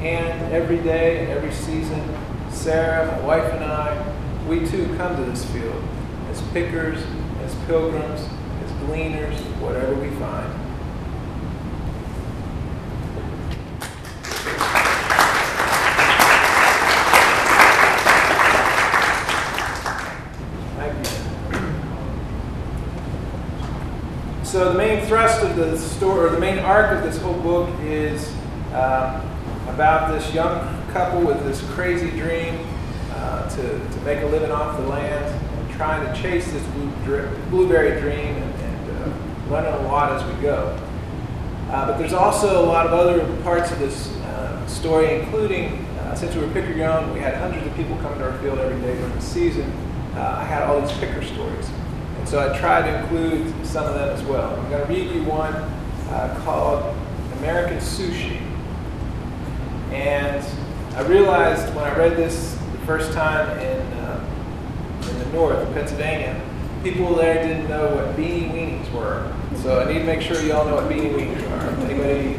And 0.00 0.52
every 0.52 0.78
day 0.78 1.20
and 1.20 1.30
every 1.30 1.52
season, 1.52 2.02
Sarah, 2.50 3.06
my 3.06 3.26
wife, 3.26 3.52
and 3.52 3.64
I 3.64 4.14
we 4.46 4.66
too 4.66 4.94
come 4.98 5.16
to 5.16 5.22
this 5.30 5.42
field 5.46 5.82
as 6.28 6.42
pickers, 6.52 7.02
as 7.42 7.54
pilgrims, 7.66 8.20
as 8.62 8.70
gleaners, 8.86 9.40
whatever 9.58 9.94
we 9.94 10.10
find. 10.16 10.52
Thank 20.76 20.98
you. 20.98 21.04
So 24.44 24.72
the 24.72 24.78
main 24.78 25.03
thrust 25.14 25.44
of 25.44 25.54
the 25.54 25.78
story, 25.78 26.26
or 26.26 26.28
the 26.28 26.40
main 26.40 26.58
arc 26.58 26.90
of 26.90 27.04
this 27.04 27.22
whole 27.22 27.40
book 27.40 27.70
is 27.82 28.34
uh, 28.72 29.24
about 29.68 30.10
this 30.10 30.34
young 30.34 30.58
couple 30.90 31.20
with 31.20 31.40
this 31.44 31.62
crazy 31.70 32.10
dream 32.10 32.58
uh, 33.12 33.48
to, 33.48 33.62
to 33.62 34.00
make 34.00 34.24
a 34.24 34.26
living 34.26 34.50
off 34.50 34.76
the 34.76 34.88
land 34.88 35.24
and 35.24 35.70
trying 35.76 36.04
to 36.04 36.20
chase 36.20 36.50
this 36.50 36.64
blueberry 37.48 38.00
dream 38.00 38.34
and, 38.34 38.54
and 38.60 38.90
uh, 38.90 39.52
learning 39.52 39.72
a 39.72 39.82
lot 39.86 40.20
as 40.20 40.34
we 40.34 40.42
go. 40.42 40.76
Uh, 41.70 41.86
but 41.86 41.96
there's 41.96 42.12
also 42.12 42.64
a 42.64 42.66
lot 42.66 42.84
of 42.84 42.92
other 42.92 43.40
parts 43.44 43.70
of 43.70 43.78
this 43.78 44.08
uh, 44.16 44.66
story, 44.66 45.20
including 45.20 45.74
uh, 46.00 46.16
since 46.16 46.34
we 46.34 46.40
were 46.40 46.52
picker 46.52 46.72
young, 46.72 47.14
we 47.14 47.20
had 47.20 47.34
hundreds 47.34 47.64
of 47.64 47.72
people 47.76 47.96
coming 47.98 48.18
to 48.18 48.28
our 48.32 48.36
field 48.38 48.58
every 48.58 48.80
day 48.80 48.96
during 48.98 49.14
the 49.14 49.20
season. 49.20 49.72
I 50.16 50.42
had 50.42 50.64
all 50.64 50.80
these 50.80 50.90
picker 50.98 51.22
stories. 51.22 51.70
So 52.34 52.52
I 52.52 52.58
tried 52.58 52.90
to 52.90 52.98
include 52.98 53.64
some 53.64 53.86
of 53.86 53.94
them 53.94 54.08
as 54.08 54.20
well. 54.24 54.58
I'm 54.58 54.68
going 54.68 54.84
to 54.84 54.92
read 54.92 55.08
you 55.14 55.22
one 55.22 55.54
called 56.42 56.96
American 57.38 57.76
Sushi. 57.76 58.40
And 59.92 60.44
I 60.96 61.02
realized 61.02 61.72
when 61.76 61.84
I 61.84 61.96
read 61.96 62.16
this 62.16 62.58
the 62.72 62.78
first 62.86 63.12
time 63.12 63.56
in, 63.60 63.80
uh, 63.98 65.08
in 65.10 65.18
the 65.20 65.26
north, 65.26 65.64
in 65.64 65.74
Pennsylvania, 65.74 66.40
people 66.82 67.14
there 67.14 67.34
didn't 67.34 67.68
know 67.68 67.94
what 67.94 68.16
beanie 68.16 68.50
weenies 68.50 68.92
were. 68.92 69.32
So 69.62 69.82
I 69.82 69.92
need 69.92 70.00
to 70.00 70.04
make 70.04 70.20
sure 70.20 70.42
you 70.42 70.54
all 70.54 70.64
know 70.64 70.74
what 70.74 70.90
beanie 70.90 71.14
weenies 71.14 71.48
are. 71.52 71.68
Anybody 71.84 72.36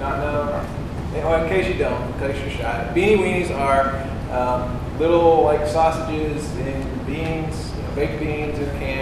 not 0.00 0.18
know? 0.18 0.68
Well, 1.12 1.44
in 1.44 1.48
case 1.48 1.72
you 1.72 1.78
don't, 1.78 2.12
in 2.14 2.18
case 2.18 2.40
you're 2.40 2.58
shy, 2.58 2.92
beanie 2.92 3.18
weenies 3.18 3.56
are 3.56 4.02
um, 4.32 4.98
little 4.98 5.44
like 5.44 5.66
sausages 5.68 6.50
and 6.56 7.06
beans, 7.06 7.72
you 7.76 7.82
know, 7.82 7.90
baked 7.94 8.20
beans 8.20 8.58
in 8.58 8.68
a 8.68 8.78
can, 8.78 9.01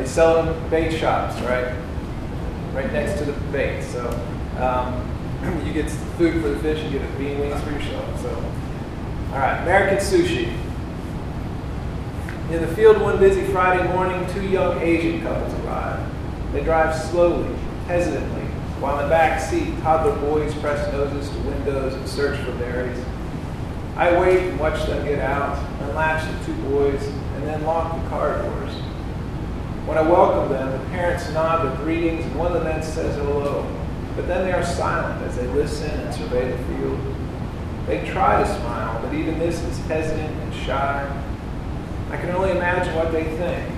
they 0.00 0.06
sell 0.06 0.42
them 0.42 0.70
bait 0.70 0.98
shops, 0.98 1.38
right? 1.42 1.74
Right 2.72 2.90
next 2.92 3.18
to 3.18 3.26
the 3.26 3.32
bait. 3.52 3.82
So 3.82 4.08
um, 4.58 5.62
you 5.66 5.72
get 5.72 5.90
food 5.90 6.40
for 6.42 6.48
the 6.48 6.58
fish, 6.60 6.82
you 6.82 6.98
get 6.98 7.02
a 7.02 7.12
beanie 7.14 7.38
weenies 7.38 7.62
for 7.62 7.70
yourself. 7.70 8.20
So 8.22 8.34
all 9.32 9.38
right, 9.38 9.60
American 9.62 9.98
sushi. 9.98 10.56
In 12.50 12.62
the 12.62 12.74
field 12.74 13.00
one 13.00 13.18
busy 13.18 13.44
Friday 13.52 13.86
morning, 13.92 14.26
two 14.32 14.42
young 14.48 14.80
Asian 14.80 15.20
couples 15.22 15.52
arrive. 15.64 16.04
They 16.52 16.64
drive 16.64 16.96
slowly, 16.96 17.54
hesitantly, 17.86 18.42
while 18.80 18.98
in 18.98 19.04
the 19.04 19.10
back 19.10 19.40
seat, 19.40 19.78
toddler 19.82 20.18
boys 20.20 20.52
press 20.54 20.90
noses 20.92 21.28
to 21.28 21.38
windows 21.40 21.94
and 21.94 22.08
search 22.08 22.40
for 22.40 22.52
berries. 22.52 22.98
I 23.96 24.18
wait 24.18 24.48
and 24.48 24.58
watch 24.58 24.84
them 24.86 25.06
get 25.06 25.20
out, 25.20 25.56
unlatch 25.82 26.24
the 26.24 26.46
two 26.46 26.60
boys, 26.62 27.06
and 27.36 27.46
then 27.46 27.62
lock 27.64 28.02
the 28.02 28.08
car 28.08 28.42
doors. 28.42 28.74
When 29.86 29.96
I 29.96 30.02
welcome 30.02 30.52
them, 30.52 30.70
the 30.70 30.90
parents 30.90 31.28
nod 31.30 31.64
their 31.64 31.76
greetings, 31.84 32.24
and 32.24 32.36
one 32.36 32.52
of 32.52 32.58
the 32.58 32.64
men 32.64 32.82
says 32.82 33.16
hello. 33.16 33.66
But 34.14 34.28
then 34.28 34.44
they 34.44 34.52
are 34.52 34.62
silent 34.62 35.22
as 35.22 35.36
they 35.36 35.46
listen 35.48 35.90
and 35.90 36.14
survey 36.14 36.50
the 36.50 36.58
field. 36.64 37.00
They 37.86 38.06
try 38.06 38.42
to 38.42 38.48
smile, 38.60 39.00
but 39.02 39.14
even 39.14 39.38
this 39.38 39.60
is 39.62 39.78
hesitant 39.86 40.36
and 40.36 40.54
shy. 40.54 41.22
I 42.10 42.16
can 42.18 42.30
only 42.30 42.50
imagine 42.50 42.94
what 42.94 43.10
they 43.10 43.24
think. 43.24 43.68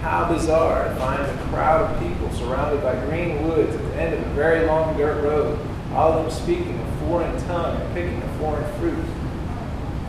How 0.00 0.30
bizarre 0.30 0.88
to 0.88 0.94
find 0.96 1.22
a 1.22 1.44
crowd 1.48 1.90
of 1.90 2.02
people 2.02 2.30
surrounded 2.32 2.82
by 2.82 2.96
green 3.06 3.46
woods 3.48 3.74
at 3.74 3.82
the 3.82 3.94
end 3.94 4.14
of 4.14 4.20
a 4.26 4.30
very 4.34 4.66
long 4.66 4.96
dirt 4.96 5.22
road, 5.22 5.58
all 5.92 6.12
of 6.12 6.24
them 6.24 6.30
speaking 6.30 6.78
a 6.78 6.96
foreign 7.06 7.34
tongue 7.46 7.80
and 7.80 7.94
picking 7.94 8.20
a 8.20 8.38
foreign 8.38 8.78
fruit. 8.78 9.04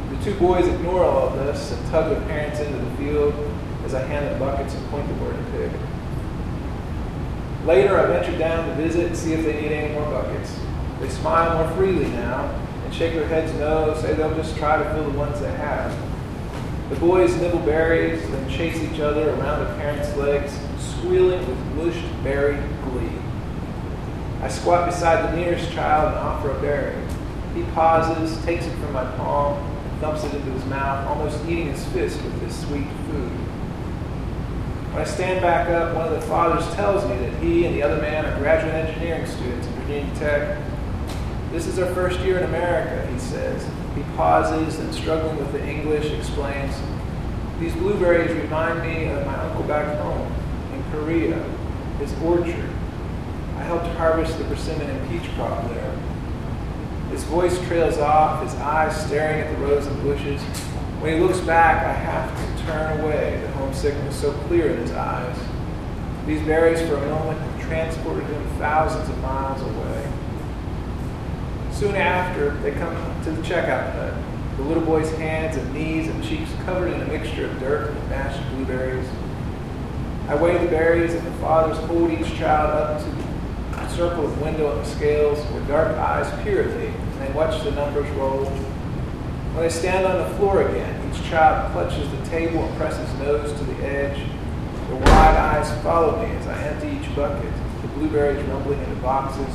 The 0.10 0.24
two 0.25 0.39
boys 0.39 0.67
ignore 0.67 1.06
all 1.06 1.29
of 1.29 1.36
this 1.36 1.72
and 1.72 1.88
tug 1.89 2.10
their 2.10 2.27
parents 2.27 2.60
into 2.60 2.79
the 2.79 2.98
field 2.98 3.47
as 3.88 3.94
I 3.94 4.03
hand 4.03 4.27
them 4.27 4.38
buckets 4.38 4.75
and 4.75 4.89
point 4.89 5.08
them 5.08 5.17
where 5.22 5.32
to 5.32 5.70
pick. 5.70 5.72
Later, 7.65 7.98
I 7.98 8.06
venture 8.08 8.38
down 8.38 8.67
to 8.67 8.75
visit 8.75 9.06
and 9.06 9.15
see 9.15 9.32
if 9.32 9.46
they 9.46 9.62
need 9.62 9.72
any 9.72 9.94
more 9.94 10.03
buckets. 10.12 10.60
They 11.00 11.08
smile 11.08 11.58
more 11.58 11.74
freely 11.77 12.10
now 12.10 12.53
and 12.84 12.94
shake 12.94 13.13
their 13.13 13.27
heads 13.27 13.53
no, 13.53 13.96
say 14.01 14.13
they'll 14.13 14.36
just 14.36 14.58
try 14.58 14.77
to 14.77 14.84
fill 14.94 15.10
the 15.10 15.17
ones 15.17 15.39
they 15.39 15.51
have. 15.51 15.98
The 16.89 16.98
boys 16.98 17.34
nibble 17.38 17.60
berries, 17.60 18.22
then 18.29 18.50
chase 18.50 18.77
each 18.77 19.00
other 19.00 19.29
around 19.29 19.65
the 19.65 19.74
parents' 19.75 20.13
legs, 20.17 20.53
squealing 20.79 21.39
with 21.48 21.58
mushed 21.75 22.24
berry 22.24 22.58
glee. 22.84 23.12
I 24.41 24.50
squat 24.50 24.86
beside 24.86 25.32
the 25.32 25.38
nearest 25.38 25.72
child 25.72 26.10
and 26.10 26.17
offer 26.17 26.51
a 26.51 26.60
berry. 26.60 26.96
He 27.56 27.63
pauses, 27.72 28.44
takes 28.44 28.65
it 28.65 28.75
from 28.79 28.91
my 28.91 29.06
palm, 29.15 29.58
and 29.58 30.01
thumps 30.01 30.25
it 30.25 30.34
into 30.34 30.51
his 30.51 30.65
mouth, 30.65 31.08
almost 31.08 31.41
eating 31.46 31.72
his 31.72 31.86
fist 31.88 32.22
with 32.22 32.39
this 32.41 32.67
sweet 32.67 32.88
food. 33.10 33.47
When 34.98 35.06
I 35.06 35.10
stand 35.12 35.42
back 35.42 35.70
up, 35.70 35.94
one 35.94 36.08
of 36.08 36.20
the 36.20 36.25
fathers 36.25 36.66
tells 36.74 37.08
me 37.08 37.16
that 37.18 37.32
he 37.39 37.68
and 37.68 37.75
the 37.75 37.84
other 37.84 38.01
man 38.01 38.25
are 38.25 38.36
graduate 38.39 38.74
engineering 38.74 39.27
students 39.27 39.68
at 39.68 39.74
Virginia 39.75 40.16
Tech. 40.16 40.60
This 41.51 41.68
is 41.68 41.77
our 41.77 41.94
first 41.94 42.20
year 42.22 42.39
in 42.39 42.46
America, 42.46 43.06
he 43.13 43.20
says. 43.20 43.63
He 43.94 44.01
pauses 44.16 44.80
and, 44.80 44.92
struggling 44.96 45.38
with 45.38 45.51
the 45.51 45.63
English, 45.63 46.10
explains 46.10 46.75
These 47.60 47.75
blueberries 47.75 48.36
remind 48.42 48.82
me 48.82 49.06
of 49.10 49.24
my 49.27 49.36
uncle 49.36 49.66
back 49.66 50.00
home 50.00 50.34
in 50.74 50.84
Korea, 50.89 51.44
his 52.00 52.12
orchard. 52.24 52.68
I 53.56 53.62
helped 53.62 53.86
harvest 53.98 54.36
the 54.39 54.46
persimmon 54.46 54.89
and 54.89 55.10
peach 55.12 55.30
crop 55.36 55.63
there. 55.70 55.92
His 57.12 57.24
voice 57.25 57.56
trails 57.68 58.00
off, 58.00 58.42
his 58.42 58.56
eyes 58.56 59.00
staring 59.06 59.42
at 59.42 59.56
the 59.56 59.63
rows 59.63 59.86
of 59.86 60.01
bushes. 60.01 60.42
When 61.01 61.13
he 61.13 61.20
looks 61.20 61.39
back, 61.42 61.86
I 61.86 61.94
have 61.94 62.36
to 62.36 62.47
turn 62.67 63.00
away, 63.00 63.39
the 63.41 63.47
homesickness 63.53 64.19
so 64.19 64.33
clear 64.47 64.71
in 64.71 64.77
his 64.79 64.91
eyes. 64.91 65.38
These 66.25 66.41
berries, 66.41 66.81
for 66.81 66.95
a 66.97 67.09
moment, 67.09 67.62
transported 67.62 68.25
him 68.25 68.45
thousands 68.59 69.07
of 69.09 69.17
miles 69.19 69.62
away. 69.62 70.12
Soon 71.71 71.95
after, 71.95 72.51
they 72.57 72.71
come 72.71 73.24
to 73.24 73.31
the 73.31 73.41
checkout 73.41 73.93
hut, 73.93 74.13
the 74.57 74.63
little 74.63 74.83
boy's 74.83 75.09
hands 75.13 75.55
and 75.55 75.74
knees 75.74 76.09
and 76.09 76.21
cheeks 76.24 76.51
covered 76.65 76.91
in 76.91 77.01
a 77.01 77.05
mixture 77.05 77.45
of 77.45 77.59
dirt 77.59 77.91
and 77.91 78.09
mashed 78.09 78.43
blueberries. 78.51 79.07
I 80.27 80.36
weigh 80.36 80.57
the 80.57 80.69
berries, 80.69 81.13
and 81.13 81.25
the 81.25 81.31
fathers 81.39 81.77
hold 81.86 82.12
each 82.12 82.36
child 82.36 82.71
up 82.71 83.01
to 83.01 83.09
the 83.71 83.89
circle 83.89 84.25
of 84.25 84.41
window 84.41 84.83
scales, 84.83 85.39
where 85.51 85.62
dark 85.67 85.95
eyes 85.97 86.29
peer 86.43 86.63
at 86.63 86.77
me, 86.77 86.88
and 86.88 87.21
they 87.21 87.31
watch 87.31 87.63
the 87.63 87.71
numbers 87.71 88.09
roll. 88.12 88.51
When 89.58 89.67
they 89.67 89.74
stand 89.74 90.06
on 90.06 90.20
the 90.20 90.38
floor 90.38 90.67
again, 90.67 91.12
each 91.12 91.24
child 91.32 91.72
clutches 91.72 92.08
the 92.12 92.24
table 92.28 92.63
and 92.63 92.78
presses 92.78 93.12
nose 93.17 93.52
to 93.58 93.63
the 93.63 93.84
edge. 93.84 94.20
Their 94.88 94.98
wide 94.98 95.36
eyes 95.36 95.72
follow 95.82 96.15
me 96.22 96.30
as 96.36 96.46
I 96.46 96.62
empty 96.62 96.89
each 96.89 97.15
bucket, 97.15 97.52
the 97.82 97.88
blueberries 97.88 98.46
rumbling 98.46 98.80
into 98.84 98.96
boxes, 98.98 99.50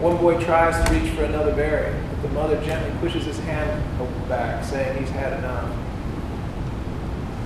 one 0.00 0.16
boy 0.16 0.42
tries 0.42 0.84
to 0.84 0.92
reach 0.92 1.12
for 1.12 1.22
another 1.22 1.54
berry, 1.54 1.94
but 2.10 2.22
the 2.22 2.28
mother 2.30 2.60
gently 2.64 2.90
pushes 2.98 3.24
his 3.24 3.38
hand 3.38 3.84
back, 4.28 4.64
saying 4.64 4.98
he's 4.98 5.10
had 5.10 5.38
enough. 5.38 5.72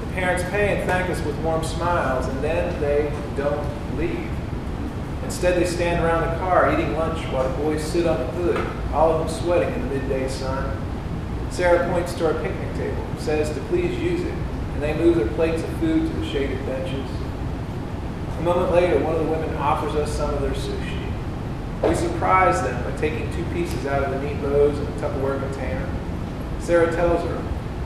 The 0.07 0.13
parents 0.15 0.43
pay 0.45 0.79
and 0.79 0.89
thank 0.89 1.11
us 1.11 1.23
with 1.23 1.37
warm 1.41 1.65
smiles, 1.65 2.27
and 2.29 2.43
then 2.43 2.81
they 2.81 3.13
don't 3.37 3.99
leave. 3.99 4.31
Instead, 5.23 5.61
they 5.61 5.67
stand 5.67 6.03
around 6.03 6.33
the 6.33 6.39
car 6.39 6.73
eating 6.73 6.97
lunch 6.97 7.19
while 7.27 7.47
the 7.47 7.59
boys 7.59 7.85
sit 7.85 8.07
on 8.07 8.21
the 8.21 8.27
hood, 8.33 8.67
all 8.95 9.13
of 9.13 9.19
them 9.19 9.29
sweating 9.29 9.75
in 9.75 9.83
the 9.83 9.95
midday 9.97 10.27
sun. 10.31 10.81
Sarah 11.55 11.89
points 11.93 12.13
to 12.15 12.27
our 12.27 12.35
picnic 12.43 12.75
table, 12.75 13.07
says 13.17 13.49
to 13.55 13.61
please 13.67 13.97
use 14.03 14.23
it, 14.23 14.35
and 14.73 14.83
they 14.83 14.93
move 14.93 15.15
their 15.15 15.29
plates 15.29 15.63
of 15.63 15.69
food 15.79 16.11
to 16.11 16.19
the 16.19 16.27
shaded 16.27 16.59
benches. 16.67 17.09
A 18.39 18.43
moment 18.43 18.73
later, 18.73 18.99
one 18.99 19.15
of 19.15 19.25
the 19.25 19.31
women 19.31 19.55
offers 19.55 19.95
us 19.95 20.13
some 20.13 20.35
of 20.35 20.41
their 20.41 20.51
sushi. 20.51 21.13
We 21.89 21.95
surprise 21.95 22.61
them 22.61 22.83
by 22.83 22.97
taking 22.99 23.33
two 23.33 23.45
pieces 23.53 23.87
out 23.87 24.03
of 24.03 24.11
the 24.11 24.29
neat 24.29 24.43
bows 24.43 24.77
in 24.77 24.85
a 24.85 24.91
Tupperware 24.97 25.39
container. 25.39 25.89
Sarah 26.59 26.93
tells 26.93 27.23
her, 27.23 27.41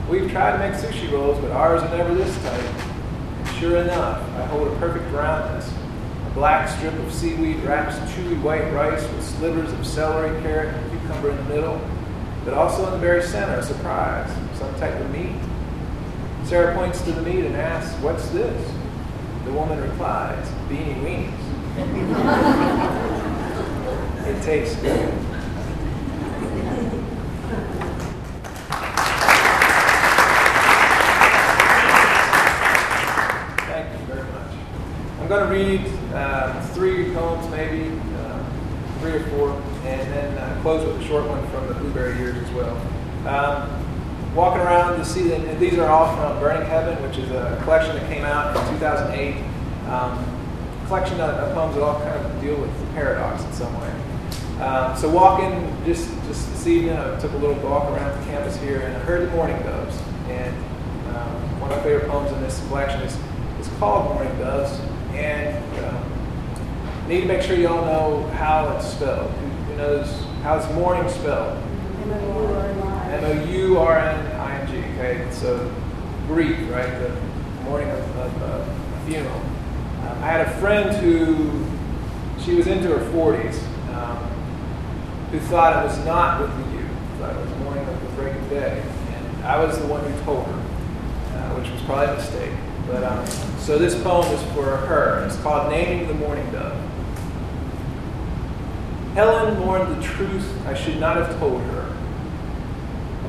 We've 0.09 0.31
tried 0.31 0.53
to 0.53 0.57
make 0.57 0.73
sushi 0.73 1.11
rolls, 1.11 1.39
but 1.39 1.51
ours 1.51 1.83
are 1.83 1.95
never 1.95 2.15
this 2.15 2.35
tight. 2.41 2.59
And 2.59 3.47
sure 3.59 3.77
enough, 3.77 4.19
I 4.35 4.45
hold 4.45 4.67
a 4.67 4.75
perfect 4.77 5.13
roundness. 5.13 5.71
A 6.25 6.31
black 6.31 6.69
strip 6.69 6.95
of 6.95 7.13
seaweed 7.13 7.57
wraps 7.57 7.97
chewy 8.13 8.41
white 8.41 8.73
rice 8.73 9.03
with 9.03 9.23
slivers 9.23 9.71
of 9.71 9.85
celery, 9.85 10.41
carrot, 10.41 10.73
and 10.73 10.91
cucumber 10.91 11.29
in 11.29 11.37
the 11.37 11.43
middle, 11.43 11.79
but 12.49 12.57
also 12.57 12.83
in 12.87 12.93
the 12.93 12.97
very 12.97 13.21
center, 13.21 13.59
a 13.59 13.63
surprise, 13.63 14.27
some 14.57 14.73
type 14.79 14.99
of 14.99 15.11
meat. 15.11 15.35
Sarah 16.45 16.73
points 16.73 16.99
to 17.03 17.11
the 17.11 17.21
meat 17.21 17.45
and 17.45 17.55
asks, 17.55 17.93
What's 18.01 18.27
this? 18.29 18.71
The 19.45 19.51
woman 19.51 19.79
replies, 19.79 20.47
Beanie 20.67 20.99
Weenies. 21.03 21.29
It 24.25 24.43
tastes 24.43 24.81
good. 24.81 25.13
Thank 33.67 33.99
you 33.99 34.05
very 34.07 34.23
much. 34.23 34.53
I'm 35.19 35.27
going 35.27 35.47
to 35.47 35.53
read 35.53 35.81
uh, 36.15 36.65
three 36.69 37.13
poems, 37.13 37.47
maybe 37.51 37.91
uh, 38.17 38.43
three 39.01 39.11
or 39.13 39.23
four, 39.27 39.58
close 40.61 40.85
with 40.85 41.01
a 41.01 41.05
short 41.05 41.27
one 41.27 41.45
from 41.49 41.67
the 41.67 41.73
Blueberry 41.73 42.17
Years 42.17 42.37
as 42.37 42.51
well. 42.51 42.75
Um, 43.27 44.35
walking 44.35 44.61
around 44.61 44.97
to 44.97 45.05
see 45.05 45.33
and 45.33 45.59
these 45.59 45.77
are 45.77 45.89
all 45.89 46.15
from 46.15 46.39
Burning 46.39 46.67
Heaven, 46.67 47.01
which 47.03 47.17
is 47.17 47.29
a 47.31 47.59
collection 47.63 47.95
that 47.95 48.11
came 48.11 48.23
out 48.23 48.55
in 48.55 48.73
2008. 48.75 49.35
Um, 49.89 50.25
collection 50.87 51.19
of, 51.21 51.53
poems 51.53 51.75
that 51.75 51.83
all 51.83 51.99
kind 51.99 52.25
of 52.25 52.41
deal 52.41 52.59
with 52.59 52.71
paradox 52.93 53.43
in 53.43 53.53
some 53.53 53.73
way. 53.79 53.91
Um, 54.61 54.97
so 54.97 55.09
walking 55.09 55.71
just 55.85 56.09
just 56.27 56.49
this 56.51 56.67
evening, 56.67 56.97
I 56.97 57.19
took 57.19 57.31
a 57.31 57.37
little 57.37 57.55
walk 57.63 57.89
around 57.91 58.19
the 58.19 58.25
campus 58.25 58.57
here, 58.57 58.81
and 58.81 58.95
I 58.95 58.99
heard 58.99 59.27
the 59.27 59.35
Mourning 59.35 59.61
Doves. 59.63 59.97
And 60.27 60.55
um, 61.15 61.61
one 61.61 61.71
of 61.71 61.77
my 61.77 61.83
favorite 61.83 62.09
poems 62.09 62.31
in 62.31 62.41
this 62.41 62.59
collection 62.67 63.01
is, 63.01 63.17
is 63.59 63.67
called 63.77 64.13
Mourning 64.13 64.37
Doves. 64.37 64.79
And 65.13 65.85
um, 65.85 67.07
need 67.07 67.21
to 67.21 67.27
make 67.27 67.41
sure 67.41 67.55
you 67.55 67.67
all 67.67 67.85
know 67.85 68.27
how 68.31 68.75
it's 68.75 68.87
spelled. 68.87 69.31
Who, 69.31 69.47
who 69.47 69.77
knows 69.77 70.09
how 70.43 70.71
morning 70.73 71.09
spelled? 71.09 71.57
M-O-U-R-N-I-N-G. 73.11 74.77
Okay, 74.77 75.27
so 75.31 75.71
grief, 76.27 76.57
right? 76.71 76.89
The 76.99 77.09
morning 77.63 77.89
of, 77.89 78.17
of 78.17 78.43
uh, 78.43 78.65
a 78.97 79.05
funeral. 79.05 79.35
Um, 79.35 80.23
I 80.23 80.27
had 80.27 80.41
a 80.41 80.49
friend 80.59 80.95
who 80.95 81.65
she 82.43 82.55
was 82.55 82.67
into 82.67 82.87
her 82.89 83.11
40s 83.11 83.69
who 85.31 85.39
thought 85.39 85.83
it 85.83 85.87
was 85.87 86.05
not 86.05 86.41
with 86.41 86.49
the 86.49 86.77
U, 86.77 86.85
thought 87.19 87.35
it 87.35 87.39
was 87.39 87.49
morning 87.59 87.87
of 87.87 88.01
the 88.01 88.09
break 88.21 88.33
of 88.33 88.49
day. 88.49 88.83
And 89.13 89.45
I 89.45 89.63
was 89.63 89.77
the 89.77 89.85
one 89.85 90.03
who 90.03 90.23
told 90.23 90.45
her, 90.45 90.53
uh, 90.53 91.59
which 91.59 91.69
was 91.69 91.81
probably 91.83 92.07
a 92.07 92.15
mistake. 92.15 92.53
But 92.87 93.03
um, 93.03 93.27
so 93.59 93.77
this 93.77 94.01
poem 94.01 94.25
is 94.33 94.41
for 94.53 94.63
her. 94.63 95.23
It's 95.25 95.37
called 95.37 95.71
Naming 95.71 96.07
the 96.07 96.15
Morning 96.15 96.49
Dove. 96.51 96.78
Helen 99.13 99.59
mourned 99.59 99.95
the 99.95 100.05
truth 100.05 100.47
I 100.67 100.73
should 100.73 100.99
not 100.99 101.17
have 101.17 101.39
told 101.39 101.61
her. 101.61 101.95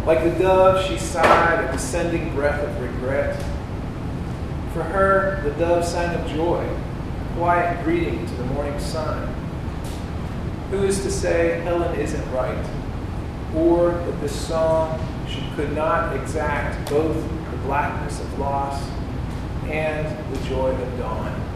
Like 0.07 0.23
the 0.23 0.39
dove, 0.39 0.85
she 0.87 0.99
sighed 0.99 1.65
a 1.65 1.73
descending 1.73 2.35
breath 2.35 2.63
of 2.63 2.81
regret. 2.81 3.37
For 4.73 4.83
her, 4.83 5.41
the 5.43 5.51
dove 5.53 5.85
sang 5.85 6.15
of 6.15 6.31
joy, 6.31 6.65
a 6.65 7.35
quiet 7.37 7.83
greeting 7.85 8.27
to 8.27 8.35
the 8.35 8.45
morning 8.45 8.79
sun. 8.79 9.35
Who 10.71 10.85
is 10.85 11.03
to 11.03 11.11
say 11.11 11.61
Helen 11.63 11.99
isn't 11.99 12.33
right? 12.33 12.65
Or 13.55 13.91
that 13.91 14.21
this 14.21 14.35
song 14.35 15.05
she 15.29 15.43
could 15.57 15.73
not 15.75 16.15
exact 16.17 16.89
both 16.89 17.17
the 17.17 17.57
blackness 17.65 18.21
of 18.21 18.39
loss 18.39 18.83
and 19.65 20.07
the 20.35 20.49
joy 20.49 20.71
of 20.71 20.99
dawn? 20.99 21.50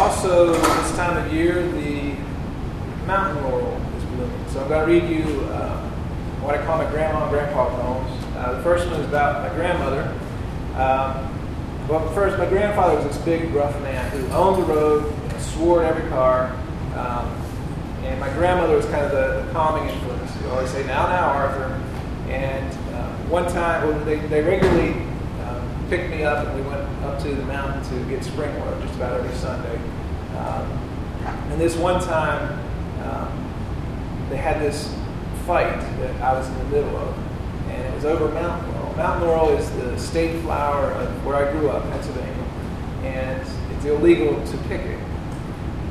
Also, 0.00 0.52
this 0.52 0.96
time 0.96 1.16
of 1.16 1.32
year, 1.32 1.62
the 1.72 2.14
mountain 3.06 3.42
laurel 3.44 3.80
is 3.96 4.04
blooming. 4.04 4.48
So 4.48 4.62
I'm 4.62 4.68
going 4.68 4.86
to 4.86 4.92
read 4.92 5.16
you 5.16 5.40
uh, 5.46 5.88
what 6.40 6.54
I 6.54 6.64
call 6.64 6.78
my 6.78 6.90
grandma 6.90 7.22
and 7.22 7.30
grandpa 7.30 7.68
poems. 7.68 8.24
Uh, 8.36 8.54
the 8.54 8.62
first 8.62 8.86
one 8.86 9.00
is 9.00 9.06
about 9.06 9.48
my 9.48 9.54
grandmother. 9.54 10.02
Um, 10.74 11.88
well, 11.88 12.08
first, 12.14 12.38
my 12.38 12.46
grandfather 12.46 12.96
was 12.96 13.04
this 13.04 13.18
big, 13.24 13.52
rough 13.54 13.78
man 13.82 14.10
who 14.12 14.26
owned 14.28 14.62
the 14.62 14.66
road, 14.66 15.12
and 15.28 15.42
swore 15.42 15.84
at 15.84 15.96
every 15.96 16.08
car. 16.08 16.56
Um, 16.96 17.28
and 18.04 18.18
my 18.18 18.30
grandmother 18.30 18.76
was 18.76 18.86
kind 18.86 19.04
of 19.04 19.12
the, 19.12 19.44
the 19.44 19.52
calming 19.52 19.88
influence. 19.88 20.36
She 20.38 20.46
always 20.46 20.70
say, 20.70 20.86
now, 20.86 21.06
now, 21.06 21.28
Arthur. 21.28 21.80
And 22.28 22.72
uh, 22.94 23.12
one 23.28 23.44
time, 23.52 23.86
well, 23.86 24.04
they, 24.04 24.16
they 24.16 24.42
regularly 24.42 24.92
um, 25.44 25.86
picked 25.88 26.10
me 26.10 26.24
up 26.24 26.46
and 26.46 26.56
we 26.56 26.68
went 26.68 26.89
to 27.22 27.34
the 27.34 27.44
mountain 27.44 27.82
to 27.84 28.08
get 28.08 28.24
spring 28.24 28.58
water 28.58 28.80
just 28.80 28.94
about 28.94 29.20
every 29.20 29.36
Sunday. 29.36 29.76
Um, 30.38 30.80
and 31.50 31.60
this 31.60 31.76
one 31.76 32.02
time, 32.02 32.58
um, 33.04 34.26
they 34.30 34.36
had 34.36 34.60
this 34.60 34.94
fight 35.46 35.80
that 35.98 36.22
I 36.22 36.32
was 36.32 36.48
in 36.48 36.58
the 36.58 36.64
middle 36.64 36.96
of, 36.96 37.18
and 37.68 37.86
it 37.86 37.94
was 37.94 38.06
over 38.06 38.28
mountain 38.32 38.72
laurel. 38.74 38.94
Mountain 38.96 39.28
laurel 39.28 39.50
is 39.50 39.70
the 39.72 39.98
state 39.98 40.40
flower 40.42 40.92
of 40.92 41.26
where 41.26 41.36
I 41.36 41.52
grew 41.52 41.68
up, 41.68 41.82
Pennsylvania, 41.90 42.44
and 43.02 43.46
it's 43.76 43.84
illegal 43.84 44.34
to 44.46 44.56
pick 44.68 44.80
it. 44.80 45.00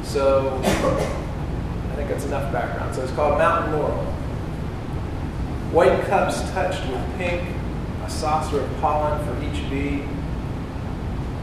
So 0.04 0.60
I 0.64 1.96
think 1.96 2.10
that's 2.10 2.26
enough 2.26 2.52
background. 2.52 2.96
So 2.96 3.04
it's 3.04 3.14
called 3.14 3.38
mountain 3.38 3.74
laurel. 3.80 4.06
White 5.72 6.02
cups 6.06 6.42
touched 6.52 6.84
with 6.90 7.18
pink, 7.18 7.48
a 8.04 8.10
saucer 8.10 8.62
of 8.62 8.78
pollen 8.78 9.24
for 9.24 9.44
each 9.44 9.70
bee. 9.70 10.04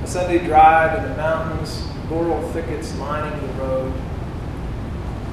Sunday 0.07 0.39
drive 0.39 1.03
in 1.03 1.11
the 1.11 1.17
mountains, 1.17 1.83
laurel 2.09 2.41
thickets 2.53 2.97
lining 2.99 3.41
the 3.41 3.53
road. 3.55 3.93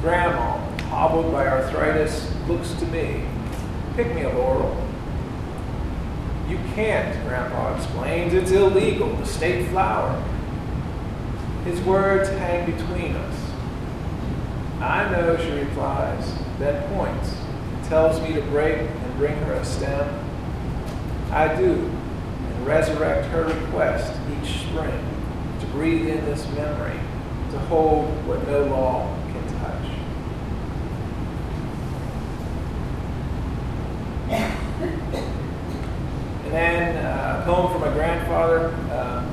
Grandma, 0.01 0.57
hobbled 0.89 1.31
by 1.31 1.47
arthritis, 1.47 2.27
looks 2.47 2.73
to 2.73 2.87
me. 2.87 3.23
Pick 3.95 4.15
me 4.15 4.23
a 4.23 4.29
laurel. 4.29 4.75
You 6.49 6.57
can't, 6.73 7.15
Grandpa 7.27 7.75
explains. 7.75 8.33
It's 8.33 8.49
illegal, 8.49 9.15
the 9.15 9.25
state 9.27 9.69
flower. 9.69 10.19
His 11.65 11.79
words 11.81 12.29
hang 12.29 12.69
between 12.69 13.15
us. 13.15 13.39
I 14.81 15.07
know, 15.11 15.37
she 15.37 15.51
replies, 15.51 16.33
then 16.57 16.81
points, 16.95 17.35
tells 17.87 18.19
me 18.21 18.33
to 18.33 18.41
break 18.41 18.79
and 18.79 19.17
bring 19.17 19.35
her 19.35 19.53
a 19.53 19.63
stem. 19.63 20.19
I 21.31 21.55
do, 21.55 21.89
resurrect 22.63 23.27
her 23.27 23.45
request 23.45 24.13
each 24.41 24.61
spring 24.61 25.05
to 25.59 25.65
breathe 25.67 26.07
in 26.07 26.25
this 26.25 26.47
memory, 26.51 26.99
to 27.51 27.59
hold 27.59 28.05
what 28.27 28.45
no 28.47 28.65
law 28.65 29.15
can 29.31 29.47
touch. 29.59 29.85
And 36.45 36.53
then 36.53 37.05
uh, 37.05 37.41
a 37.41 37.45
poem 37.45 37.71
from 37.71 37.81
my 37.81 37.93
grandfather. 37.93 38.73
Um, 38.91 39.29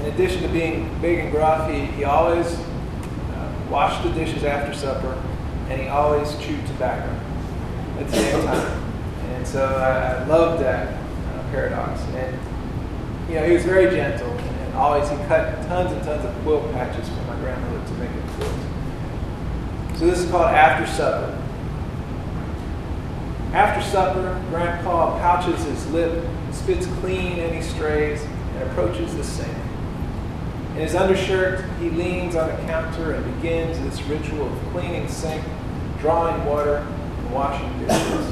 in 0.00 0.12
addition 0.12 0.42
to 0.42 0.48
being 0.48 0.90
big 1.00 1.20
and 1.20 1.30
gruff, 1.30 1.70
he, 1.70 1.84
he 1.86 2.04
always 2.04 2.46
uh, 2.46 3.52
washed 3.70 4.02
the 4.02 4.10
dishes 4.10 4.42
after 4.42 4.74
supper, 4.74 5.22
and 5.68 5.80
he 5.80 5.86
always 5.86 6.36
chewed 6.38 6.66
tobacco 6.66 7.08
at 7.98 8.08
the 8.08 8.12
same 8.12 8.44
time. 8.44 8.82
And 9.34 9.46
so 9.46 9.64
I, 9.76 10.22
I 10.22 10.26
loved 10.26 10.62
that 10.62 10.88
uh, 10.92 11.01
paradox. 11.52 12.00
And 12.00 12.36
you 13.28 13.36
know, 13.36 13.46
he 13.46 13.54
was 13.54 13.64
very 13.64 13.94
gentle, 13.94 14.28
and 14.28 14.74
always 14.74 15.08
he 15.08 15.16
cut 15.28 15.62
tons 15.68 15.92
and 15.92 16.02
tons 16.02 16.24
of 16.24 16.34
quilt 16.42 16.72
patches 16.72 17.08
for 17.08 17.22
my 17.22 17.36
grandmother 17.36 17.86
to 17.86 17.92
make 17.94 18.10
a 18.10 18.22
quilt. 18.34 19.98
So 19.98 20.06
this 20.06 20.18
is 20.18 20.30
called 20.30 20.50
After 20.50 20.90
Supper. 20.92 21.38
After 23.52 23.82
supper, 23.82 24.42
Grandpa 24.48 25.18
pouches 25.18 25.62
his 25.64 25.86
lip, 25.92 26.24
spits 26.52 26.86
clean 27.00 27.38
any 27.38 27.60
strays, 27.60 28.22
and 28.22 28.62
approaches 28.70 29.14
the 29.14 29.22
sink. 29.22 29.54
In 30.70 30.78
his 30.78 30.94
undershirt, 30.94 31.62
he 31.78 31.90
leans 31.90 32.34
on 32.34 32.48
a 32.48 32.56
counter 32.64 33.12
and 33.12 33.36
begins 33.36 33.78
this 33.80 34.02
ritual 34.08 34.50
of 34.50 34.72
cleaning 34.72 35.06
sink, 35.06 35.44
drawing 36.00 36.42
water, 36.46 36.78
and 36.78 37.30
washing 37.30 37.78
dishes. 37.80 38.30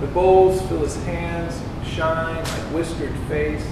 The 0.00 0.06
bowls 0.06 0.62
fill 0.68 0.84
his 0.84 0.96
hands, 1.04 1.60
shine 1.96 2.36
like 2.36 2.74
whiskered 2.74 3.14
face, 3.26 3.66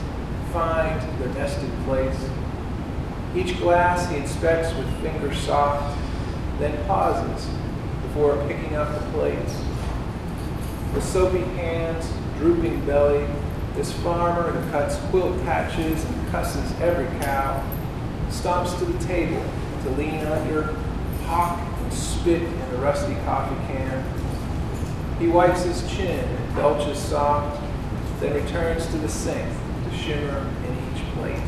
find 0.50 0.98
their 1.20 1.28
nested 1.34 1.70
place. 1.84 2.16
Each 3.37 3.58
glass 3.58 4.10
he 4.10 4.16
inspects 4.16 4.74
with 4.74 4.88
fingers 5.02 5.37
soft, 5.40 5.98
then 6.58 6.82
pauses 6.87 7.46
before 8.00 8.42
picking 8.48 8.76
up 8.76 8.88
the 8.98 9.10
plates. 9.10 9.54
With 10.94 11.04
soapy 11.04 11.42
hands, 11.56 12.10
drooping 12.38 12.87
belly, 12.87 13.26
this 13.74 13.92
farmer 13.92 14.52
who 14.52 14.70
cuts 14.70 14.96
quilt 15.10 15.38
patches 15.44 16.02
and 16.02 16.28
cusses 16.30 16.72
every 16.80 17.06
cow 17.20 17.62
stomps 18.28 18.78
to 18.78 18.87
the 18.87 19.04
table 19.04 19.44
to 19.82 19.90
lean 19.90 20.24
under, 20.26 20.72
hawk 21.26 21.60
and 21.60 21.92
spit 21.92 22.42
in 22.42 22.70
the 22.70 22.78
rusty 22.78 23.16
coffee 23.26 23.56
can. 23.66 24.02
He 25.18 25.26
wipes 25.26 25.64
his 25.64 25.87
chin 25.94 26.24
and 26.24 26.56
belches 26.56 26.98
soft, 26.98 27.63
then 28.24 28.42
returns 28.42 28.87
to 28.87 28.96
the 28.98 29.08
sink 29.08 29.46
to 29.84 29.96
shimmer 29.96 30.50
in 30.64 30.96
each 30.96 31.04
plate. 31.14 31.42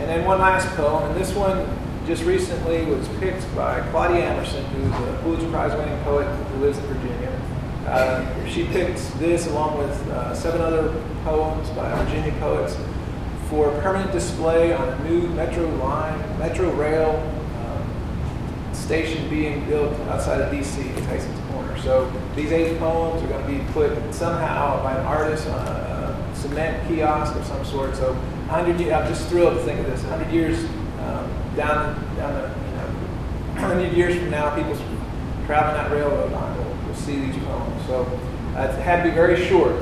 And 0.00 0.08
then 0.08 0.24
one 0.24 0.40
last 0.40 0.66
poem, 0.76 1.10
and 1.10 1.20
this 1.20 1.34
one 1.34 1.68
just 2.06 2.24
recently 2.24 2.86
was 2.86 3.06
picked 3.20 3.54
by 3.54 3.80
Claudia 3.90 4.30
Emerson, 4.30 4.64
who's 4.66 5.08
a 5.08 5.20
Pulitzer 5.22 5.50
Prize 5.50 5.76
winning 5.76 6.02
poet 6.04 6.24
who 6.24 6.60
lives 6.60 6.78
in 6.78 6.84
Virginia. 6.86 7.40
Uh, 7.86 8.46
she 8.46 8.64
picked 8.66 9.18
this 9.18 9.46
along 9.48 9.76
with 9.76 10.08
uh, 10.08 10.34
seven 10.34 10.62
other 10.62 10.88
poems 11.24 11.68
by 11.70 11.92
Virginia 12.02 12.32
poets 12.40 12.76
for 13.48 13.70
permanent 13.82 14.10
display 14.12 14.72
on 14.72 14.88
a 14.88 15.08
new 15.08 15.28
metro 15.28 15.68
line, 15.76 16.18
metro 16.38 16.70
rail 16.72 17.39
station 18.90 19.30
being 19.30 19.64
built 19.68 19.94
outside 20.08 20.40
of 20.40 20.52
DC 20.52 20.84
at 20.96 21.04
Tyson's 21.04 21.52
Corner. 21.52 21.78
So 21.78 22.12
these 22.34 22.50
eight 22.50 22.76
poems 22.80 23.22
are 23.22 23.28
going 23.28 23.46
to 23.46 23.64
be 23.64 23.72
put 23.72 24.12
somehow 24.12 24.82
by 24.82 24.96
an 24.98 25.06
artist 25.06 25.46
on 25.46 25.64
a, 25.64 25.70
a 25.70 26.36
cement 26.36 26.88
kiosk 26.88 27.36
of 27.36 27.46
some 27.46 27.64
sort. 27.64 27.94
So 27.94 28.14
100 28.14 28.80
years, 28.80 28.92
I'm 28.92 29.06
just 29.06 29.28
thrilled 29.28 29.54
to 29.54 29.62
think 29.62 29.78
of 29.78 29.86
this. 29.86 30.02
100 30.02 30.32
years 30.32 30.64
um, 31.04 31.30
down, 31.54 31.94
down 32.16 32.34
the, 32.34 32.48
you 32.48 32.74
know, 32.74 32.86
100 33.62 33.92
years 33.92 34.18
from 34.18 34.28
now, 34.28 34.52
people 34.56 34.76
traveling 35.46 35.76
that 35.76 35.92
railroad 35.92 36.32
line 36.32 36.58
will, 36.58 36.88
will 36.88 36.94
see 36.96 37.14
these 37.14 37.36
poems. 37.44 37.86
So 37.86 38.02
uh, 38.56 38.74
it 38.76 38.82
had 38.82 39.04
to 39.04 39.08
be 39.08 39.14
very 39.14 39.46
short. 39.46 39.76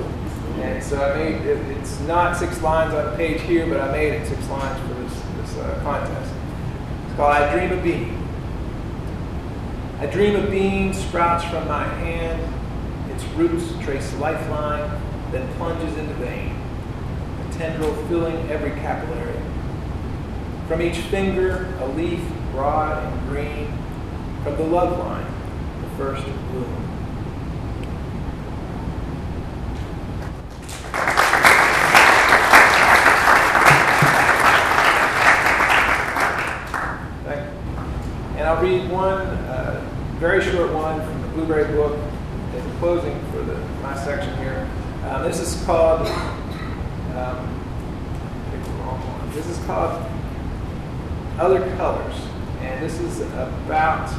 And 0.60 0.84
so 0.84 1.02
I 1.02 1.16
made, 1.16 1.46
it, 1.46 1.56
it's 1.78 1.98
not 2.00 2.36
six 2.36 2.60
lines 2.60 2.92
on 2.92 3.10
the 3.10 3.16
page 3.16 3.40
here, 3.40 3.66
but 3.66 3.80
I 3.80 3.90
made 3.90 4.12
it 4.12 4.28
six 4.28 4.46
lines 4.50 4.78
for 4.86 5.00
this, 5.00 5.14
this 5.40 5.56
uh, 5.56 5.80
contest. 5.82 6.30
It's 7.06 7.16
called 7.16 7.32
I 7.32 7.50
Dream 7.54 7.72
of 7.72 7.82
Being. 7.82 8.17
I 10.00 10.06
dream 10.06 10.36
a 10.36 10.48
bean 10.48 10.94
sprouts 10.94 11.42
from 11.46 11.66
my 11.66 11.82
hand, 11.82 12.40
its 13.10 13.24
roots 13.34 13.72
trace 13.84 14.14
lifeline, 14.14 14.88
then 15.32 15.52
plunges 15.56 15.98
into 15.98 16.14
vein, 16.14 16.54
a 17.44 17.52
tendril 17.54 17.92
filling 18.06 18.48
every 18.48 18.70
capillary. 18.80 19.34
From 20.68 20.82
each 20.82 20.98
finger, 20.98 21.74
a 21.80 21.88
leaf 21.88 22.20
broad 22.52 23.12
and 23.12 23.28
green, 23.28 23.76
from 24.44 24.56
the 24.56 24.62
love 24.62 24.96
line, 25.00 25.26
the 25.82 25.88
first 25.96 26.24
bloom. 26.52 26.84
Thank 37.24 37.44
you. 37.44 38.38
And 38.38 38.48
I'll 38.48 38.62
read 38.62 38.88
one 38.88 39.26
uh, 39.26 39.68
very 40.18 40.42
short 40.42 40.72
one 40.72 41.00
from 41.00 41.22
the 41.22 41.27
Blueberry 41.38 41.72
book 41.72 41.96
as 42.56 42.66
a 42.66 42.78
closing 42.80 43.16
for 43.30 43.42
the, 43.42 43.54
my 43.80 43.96
section 43.96 44.36
here. 44.38 44.68
Um, 45.04 45.22
this 45.22 45.38
is 45.38 45.64
called, 45.64 46.08
um, 47.14 47.62
the. 48.50 49.30
This 49.32 49.46
is 49.46 49.64
called 49.64 50.04
Other 51.38 51.60
Colors. 51.76 52.16
And 52.60 52.84
this 52.84 52.98
is 52.98 53.20
about 53.20 54.12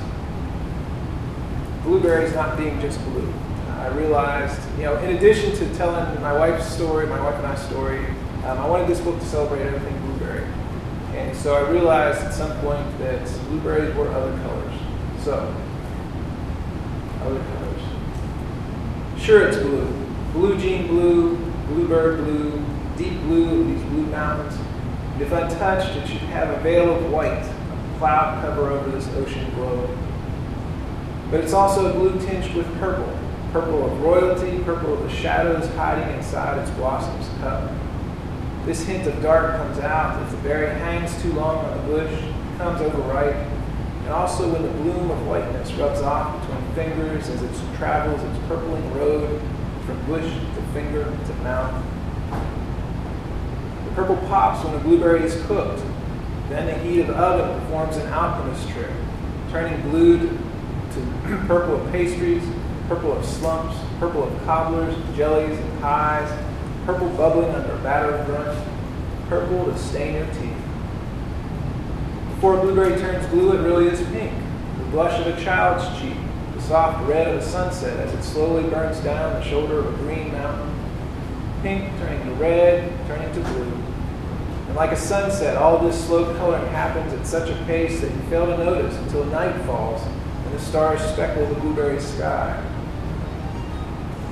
blueberries 1.84 2.34
not 2.34 2.58
being 2.58 2.80
just 2.80 3.04
blue. 3.04 3.34
I 3.68 3.88
realized, 3.90 4.62
you 4.78 4.86
know, 4.86 4.96
in 5.00 5.18
addition 5.18 5.54
to 5.58 5.76
telling 5.76 6.22
my 6.22 6.32
wife's 6.32 6.72
story, 6.72 7.06
my 7.06 7.20
wife 7.20 7.36
and 7.36 7.48
I's 7.48 7.62
story, 7.68 8.06
um, 8.46 8.60
I 8.60 8.66
wanted 8.66 8.88
this 8.88 9.02
book 9.02 9.20
to 9.20 9.26
celebrate 9.26 9.64
everything 9.64 10.00
blueberry. 10.06 10.46
And 11.16 11.36
so 11.36 11.56
I 11.56 11.70
realized 11.70 12.22
at 12.22 12.34
some 12.34 12.58
point 12.62 12.98
that 13.00 13.28
blueberries 13.50 13.94
were 13.94 14.08
other 14.08 14.32
colors. 14.44 14.74
So, 15.20 15.54
other 17.30 17.44
colors. 17.44 17.82
Sure, 19.22 19.48
it's 19.48 19.58
blue. 19.58 19.86
Blue 20.34 20.58
jean 20.58 20.88
blue, 20.88 21.38
bluebird 21.68 22.24
blue, 22.24 22.64
deep 22.98 23.20
blue 23.22 23.64
these 23.66 23.84
blue 23.90 24.06
mountains. 24.08 24.58
And 25.14 25.22
if 25.22 25.32
untouched, 25.32 25.96
it 25.98 26.08
should 26.08 26.18
have 26.30 26.50
a 26.50 26.62
veil 26.62 26.96
of 26.96 27.12
white, 27.12 27.44
a 27.44 27.98
cloud 27.98 28.42
cover 28.42 28.70
over 28.70 28.90
this 28.92 29.08
ocean 29.16 29.50
globe. 29.56 29.90
But 31.32 31.42
it's 31.42 31.54
also 31.54 31.90
a 31.90 31.94
blue 31.94 32.20
tinged 32.26 32.56
with 32.56 32.68
purple, 32.80 33.18
purple 33.52 33.86
of 33.86 34.02
royalty, 34.02 34.60
purple 34.64 34.94
of 34.94 35.04
the 35.04 35.10
shadows 35.10 35.68
hiding 35.76 36.16
inside 36.16 36.58
its 36.60 36.72
blossom's 36.72 37.28
cup. 37.40 37.72
This 38.66 38.84
hint 38.84 39.08
of 39.08 39.22
dark 39.22 39.58
comes 39.58 39.80
out 39.80 40.22
if 40.24 40.32
the 40.32 40.38
berry 40.38 40.70
hangs 40.80 41.20
too 41.22 41.34
long 41.34 41.66
on 41.66 41.78
the 41.78 41.84
bush, 41.84 42.24
comes 42.58 42.82
overripe, 42.82 43.36
and 43.36 44.10
also 44.10 44.52
when 44.52 44.64
the 44.64 44.70
bloom 44.70 45.12
of 45.12 45.28
whiteness 45.28 45.72
rubs 45.74 46.02
off 46.02 46.49
fingers 46.80 47.28
as 47.28 47.44
it 47.44 47.76
travels 47.76 48.24
its 48.24 48.48
purpling 48.48 48.94
road 48.94 49.42
from 49.86 50.06
bush 50.06 50.24
to 50.24 50.62
finger 50.72 51.04
to 51.04 51.34
mouth. 51.44 51.84
The 53.84 53.92
purple 53.96 54.16
pops 54.30 54.64
when 54.64 54.72
the 54.72 54.80
blueberry 54.80 55.24
is 55.24 55.36
cooked. 55.46 55.84
Then 56.48 56.68
the 56.68 56.78
heat 56.78 57.02
of 57.02 57.08
the 57.08 57.18
oven 57.18 57.60
performs 57.60 57.98
an 57.98 58.08
alchemist 58.14 58.70
trick, 58.70 58.90
turning 59.52 59.82
blue 59.90 60.20
to 60.20 61.44
purple 61.48 61.82
of 61.82 61.92
pastries, 61.92 62.44
purple 62.88 63.12
of 63.12 63.26
slumps, 63.26 63.76
purple 64.00 64.24
of 64.24 64.46
cobblers, 64.46 64.96
jellies, 65.18 65.60
and 65.60 65.82
pies, 65.82 66.32
purple 66.86 67.10
bubbling 67.10 67.54
under 67.54 67.74
a 67.74 67.80
batter 67.80 68.16
of 68.16 68.26
brunch, 68.26 69.28
purple 69.28 69.66
to 69.66 69.78
stain 69.78 70.14
your 70.14 70.26
teeth. 70.28 70.64
Before 72.36 72.58
a 72.58 72.62
blueberry 72.62 72.98
turns 73.02 73.28
blue, 73.28 73.52
it 73.52 73.66
really 73.66 73.88
is 73.88 74.02
pink, 74.12 74.32
the 74.78 74.86
blush 74.86 75.20
of 75.20 75.28
a 75.28 75.44
child's 75.44 75.86
cheek, 76.00 76.16
soft 76.70 77.04
red 77.10 77.28
of 77.28 77.44
the 77.44 77.50
sunset 77.50 77.98
as 77.98 78.14
it 78.14 78.22
slowly 78.22 78.62
burns 78.70 79.00
down 79.00 79.34
the 79.34 79.44
shoulder 79.44 79.80
of 79.80 79.92
a 79.92 79.98
green 80.04 80.32
mountain. 80.32 80.72
Pink 81.64 81.90
turning 81.98 82.24
to 82.26 82.32
red, 82.36 82.94
turning 83.08 83.34
to 83.34 83.40
blue. 83.40 83.74
And 84.68 84.76
like 84.76 84.92
a 84.92 84.96
sunset, 84.96 85.58
all 85.58 85.80
this 85.80 86.06
slow 86.06 86.32
coloring 86.36 86.68
happens 86.68 87.12
at 87.12 87.26
such 87.26 87.50
a 87.50 87.56
pace 87.66 88.02
that 88.02 88.12
you 88.12 88.22
fail 88.30 88.46
to 88.46 88.56
notice 88.56 88.96
until 88.98 89.26
night 89.26 89.60
falls 89.66 90.00
and 90.46 90.54
the 90.54 90.60
stars 90.60 91.02
speckle 91.02 91.48
the 91.48 91.60
blueberry 91.60 92.00
sky. 92.00 92.64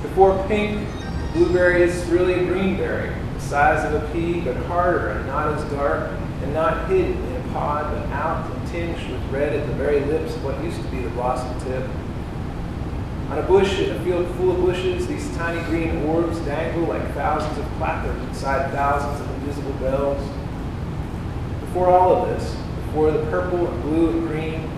Before 0.02 0.40
pink, 0.46 0.86
blueberry 1.32 1.82
is 1.82 2.04
really 2.04 2.34
a 2.34 2.44
greenberry, 2.44 3.12
the 3.34 3.40
size 3.40 3.84
of 3.84 4.00
a 4.00 4.12
pea, 4.12 4.42
but 4.42 4.54
harder 4.66 5.08
and 5.08 5.26
not 5.26 5.58
as 5.58 5.72
dark, 5.72 6.08
and 6.44 6.54
not 6.54 6.88
hidden 6.88 7.20
in 7.20 7.50
a 7.50 7.52
pod, 7.52 7.92
but 7.92 8.06
out 8.12 8.48
and 8.48 8.68
tinged 8.68 9.10
with 9.10 9.32
red 9.32 9.56
at 9.56 9.66
the 9.66 9.72
very 9.72 10.04
lips 10.04 10.36
of 10.36 10.44
what 10.44 10.62
used 10.62 10.80
to 10.80 10.86
be 10.86 11.00
the 11.00 11.10
blossom 11.10 11.60
tip. 11.62 11.82
On 13.30 13.36
a 13.36 13.42
bush 13.42 13.78
in 13.78 13.94
a 13.94 14.04
field 14.04 14.26
full 14.36 14.52
of 14.52 14.56
bushes, 14.56 15.06
these 15.06 15.36
tiny 15.36 15.62
green 15.66 16.02
orbs 16.04 16.38
dangle 16.40 16.88
like 16.88 17.06
thousands 17.12 17.58
of 17.58 17.64
placards 17.76 18.18
inside 18.26 18.72
thousands 18.72 19.20
of 19.20 19.34
invisible 19.34 19.72
bells. 19.72 20.26
Before 21.60 21.90
all 21.90 22.16
of 22.16 22.28
this, 22.30 22.56
before 22.86 23.10
the 23.10 23.22
purple 23.26 23.68
and 23.68 23.82
blue 23.82 24.10
and 24.10 24.28
green, 24.28 24.70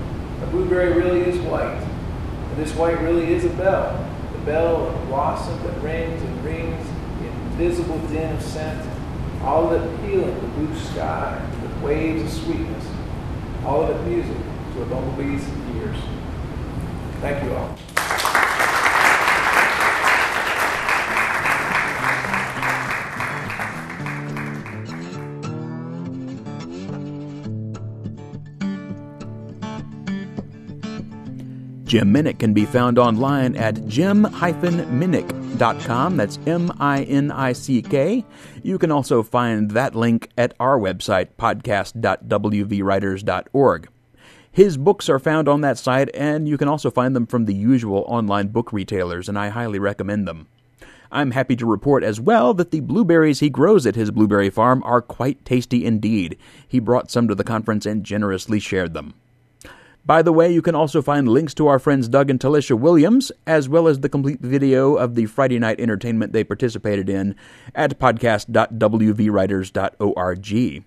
a 0.42 0.46
blueberry 0.46 0.92
really 0.94 1.20
is 1.20 1.38
white. 1.42 1.80
And 1.80 2.56
this 2.56 2.74
white 2.74 3.00
really 3.02 3.32
is 3.32 3.44
a 3.44 3.50
bell, 3.50 4.04
the 4.32 4.38
bell 4.38 4.88
of 4.88 5.06
blossom 5.06 5.56
that 5.62 5.80
rings 5.80 6.20
and 6.20 6.44
rings 6.44 6.88
in 7.20 7.26
invisible 7.52 7.98
din 8.08 8.32
of 8.32 8.42
scent, 8.42 8.84
all 9.44 9.72
of 9.72 9.80
it 9.80 10.00
peeling 10.00 10.34
the 10.34 10.48
blue 10.48 10.76
sky 10.76 11.40
with 11.62 11.82
waves 11.82 12.22
of 12.22 12.42
sweetness, 12.44 12.84
all 13.64 13.84
of 13.84 13.90
it 13.90 14.10
music 14.10 14.36
to 14.74 14.82
a 14.82 14.86
bumblebee's 14.86 15.48
ears. 15.76 15.96
Thank 17.20 17.44
you 17.44 17.54
all. 17.54 17.76
Jim 31.90 32.14
Minick 32.14 32.38
can 32.38 32.54
be 32.54 32.64
found 32.64 32.98
online 33.00 33.56
at 33.56 33.84
jim-minnick.com. 33.88 36.16
That's 36.16 36.38
M-I-N-I-C-K. 36.46 38.24
You 38.62 38.78
can 38.78 38.92
also 38.92 39.24
find 39.24 39.72
that 39.72 39.96
link 39.96 40.28
at 40.38 40.54
our 40.60 40.78
website, 40.78 41.30
podcast.wvwriters.org. 41.36 43.88
His 44.52 44.76
books 44.76 45.08
are 45.08 45.18
found 45.18 45.48
on 45.48 45.62
that 45.62 45.78
site, 45.78 46.10
and 46.14 46.48
you 46.48 46.56
can 46.56 46.68
also 46.68 46.92
find 46.92 47.16
them 47.16 47.26
from 47.26 47.46
the 47.46 47.54
usual 47.54 48.04
online 48.06 48.46
book 48.46 48.72
retailers, 48.72 49.28
and 49.28 49.36
I 49.36 49.48
highly 49.48 49.80
recommend 49.80 50.28
them. 50.28 50.46
I'm 51.10 51.32
happy 51.32 51.56
to 51.56 51.66
report 51.66 52.04
as 52.04 52.20
well 52.20 52.54
that 52.54 52.70
the 52.70 52.78
blueberries 52.78 53.40
he 53.40 53.50
grows 53.50 53.84
at 53.84 53.96
his 53.96 54.12
blueberry 54.12 54.50
farm 54.50 54.80
are 54.84 55.02
quite 55.02 55.44
tasty 55.44 55.84
indeed. 55.84 56.38
He 56.68 56.78
brought 56.78 57.10
some 57.10 57.26
to 57.26 57.34
the 57.34 57.42
conference 57.42 57.84
and 57.84 58.04
generously 58.04 58.60
shared 58.60 58.94
them. 58.94 59.14
By 60.06 60.22
the 60.22 60.32
way, 60.32 60.50
you 60.52 60.62
can 60.62 60.74
also 60.74 61.02
find 61.02 61.28
links 61.28 61.52
to 61.54 61.66
our 61.66 61.78
friends 61.78 62.08
Doug 62.08 62.30
and 62.30 62.40
Telisha 62.40 62.78
Williams, 62.78 63.30
as 63.46 63.68
well 63.68 63.86
as 63.86 64.00
the 64.00 64.08
complete 64.08 64.40
video 64.40 64.96
of 64.96 65.14
the 65.14 65.26
Friday 65.26 65.58
night 65.58 65.78
entertainment 65.78 66.32
they 66.32 66.42
participated 66.42 67.10
in 67.10 67.36
at 67.74 67.98
podcast.wvwriters.org. 67.98 70.84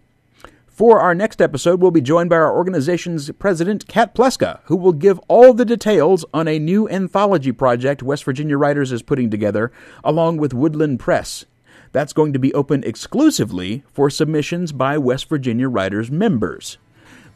For 0.67 0.99
our 0.99 1.13
next 1.13 1.39
episode, 1.39 1.80
we'll 1.80 1.91
be 1.91 2.02
joined 2.02 2.32
by 2.32 2.38
our 2.38 2.52
organization's 2.52 3.30
president, 3.34 3.88
Kat 3.88 4.15
Pleska, 4.15 4.62
who 4.63 4.76
will 4.76 4.91
give 4.91 5.19
all 5.28 5.54
the 5.54 5.65
details 5.65 6.26
on 6.34 6.47
a 6.47 6.58
new 6.58 6.89
anthology 6.89 7.52
project 7.52 8.02
West 8.02 8.23
Virginia 8.23 8.58
Writers 8.58 8.91
is 8.91 9.04
putting 9.04 9.30
together, 9.30 9.71
along 10.04 10.38
with 10.38 10.52
Woodland 10.52 10.99
Press. 10.99 11.45
That's 11.91 12.12
going 12.12 12.34
to 12.34 12.39
be 12.39 12.52
open 12.56 12.84
exclusively 12.84 13.84
for 13.93 14.10
submissions 14.10 14.71
by 14.71 14.97
West 14.97 15.30
Virginia 15.30 15.69
Writers 15.69 16.10
members. 16.10 16.80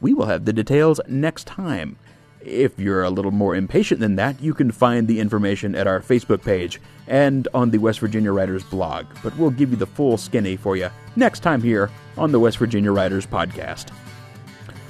We 0.02 0.14
will 0.14 0.28
have 0.28 0.46
the 0.46 0.54
details 0.54 1.02
next 1.08 1.48
time. 1.48 1.98
If 2.42 2.80
you're 2.80 3.04
a 3.04 3.10
little 3.10 3.32
more 3.32 3.56
impatient 3.56 4.00
than 4.00 4.16
that, 4.18 4.42
you 4.42 4.54
can 4.54 4.72
find 4.72 5.08
the 5.08 5.20
information 5.20 5.76
at 5.76 5.88
our 5.88 6.00
Facebook 6.00 6.44
page 6.44 6.80
and 7.08 7.48
on 7.54 7.72
the 7.72 7.78
West 7.78 8.00
Virginia 8.00 8.32
Writers 8.32 8.64
blog, 8.64 9.06
but 9.24 9.36
we'll 9.38 9.50
give 9.50 9.72
you 9.72 9.76
the 9.76 9.86
full 9.86 10.18
skinny 10.18 10.56
for 10.56 10.78
you 10.78 10.90
next 11.16 11.40
time 11.40 11.62
here 11.62 11.90
on 12.18 12.32
the 12.32 12.40
West 12.40 12.58
Virginia 12.58 12.92
Writers 12.92 13.26
podcast. 13.26 13.88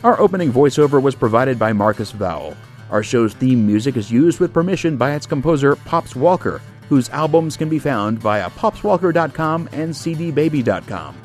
Our 0.03 0.19
opening 0.19 0.51
voiceover 0.51 1.01
was 1.01 1.15
provided 1.15 1.57
by 1.57 1.73
Marcus 1.73 2.11
Vowell. 2.11 2.55
Our 2.91 3.03
show's 3.03 3.33
theme 3.33 3.65
music 3.65 3.97
is 3.97 4.11
used 4.11 4.39
with 4.39 4.53
permission 4.53 4.97
by 4.97 5.15
its 5.15 5.25
composer, 5.25 5.75
Pops 5.75 6.15
Walker, 6.15 6.61
whose 6.89 7.09
albums 7.09 7.57
can 7.57 7.69
be 7.69 7.79
found 7.79 8.19
via 8.19 8.49
popswalker.com 8.51 9.69
and 9.71 9.93
cdbaby.com. 9.93 11.15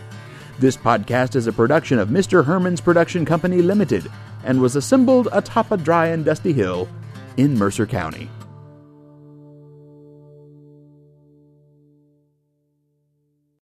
This 0.62 0.76
podcast 0.76 1.34
is 1.34 1.48
a 1.48 1.52
production 1.52 1.98
of 1.98 2.10
Mr. 2.10 2.44
Herman's 2.44 2.80
Production 2.80 3.24
Company 3.24 3.62
Limited 3.62 4.08
and 4.44 4.60
was 4.60 4.76
assembled 4.76 5.26
atop 5.32 5.72
a 5.72 5.76
dry 5.76 6.06
and 6.06 6.24
dusty 6.24 6.52
hill 6.52 6.88
in 7.36 7.58
Mercer 7.58 7.84
County. 7.84 8.30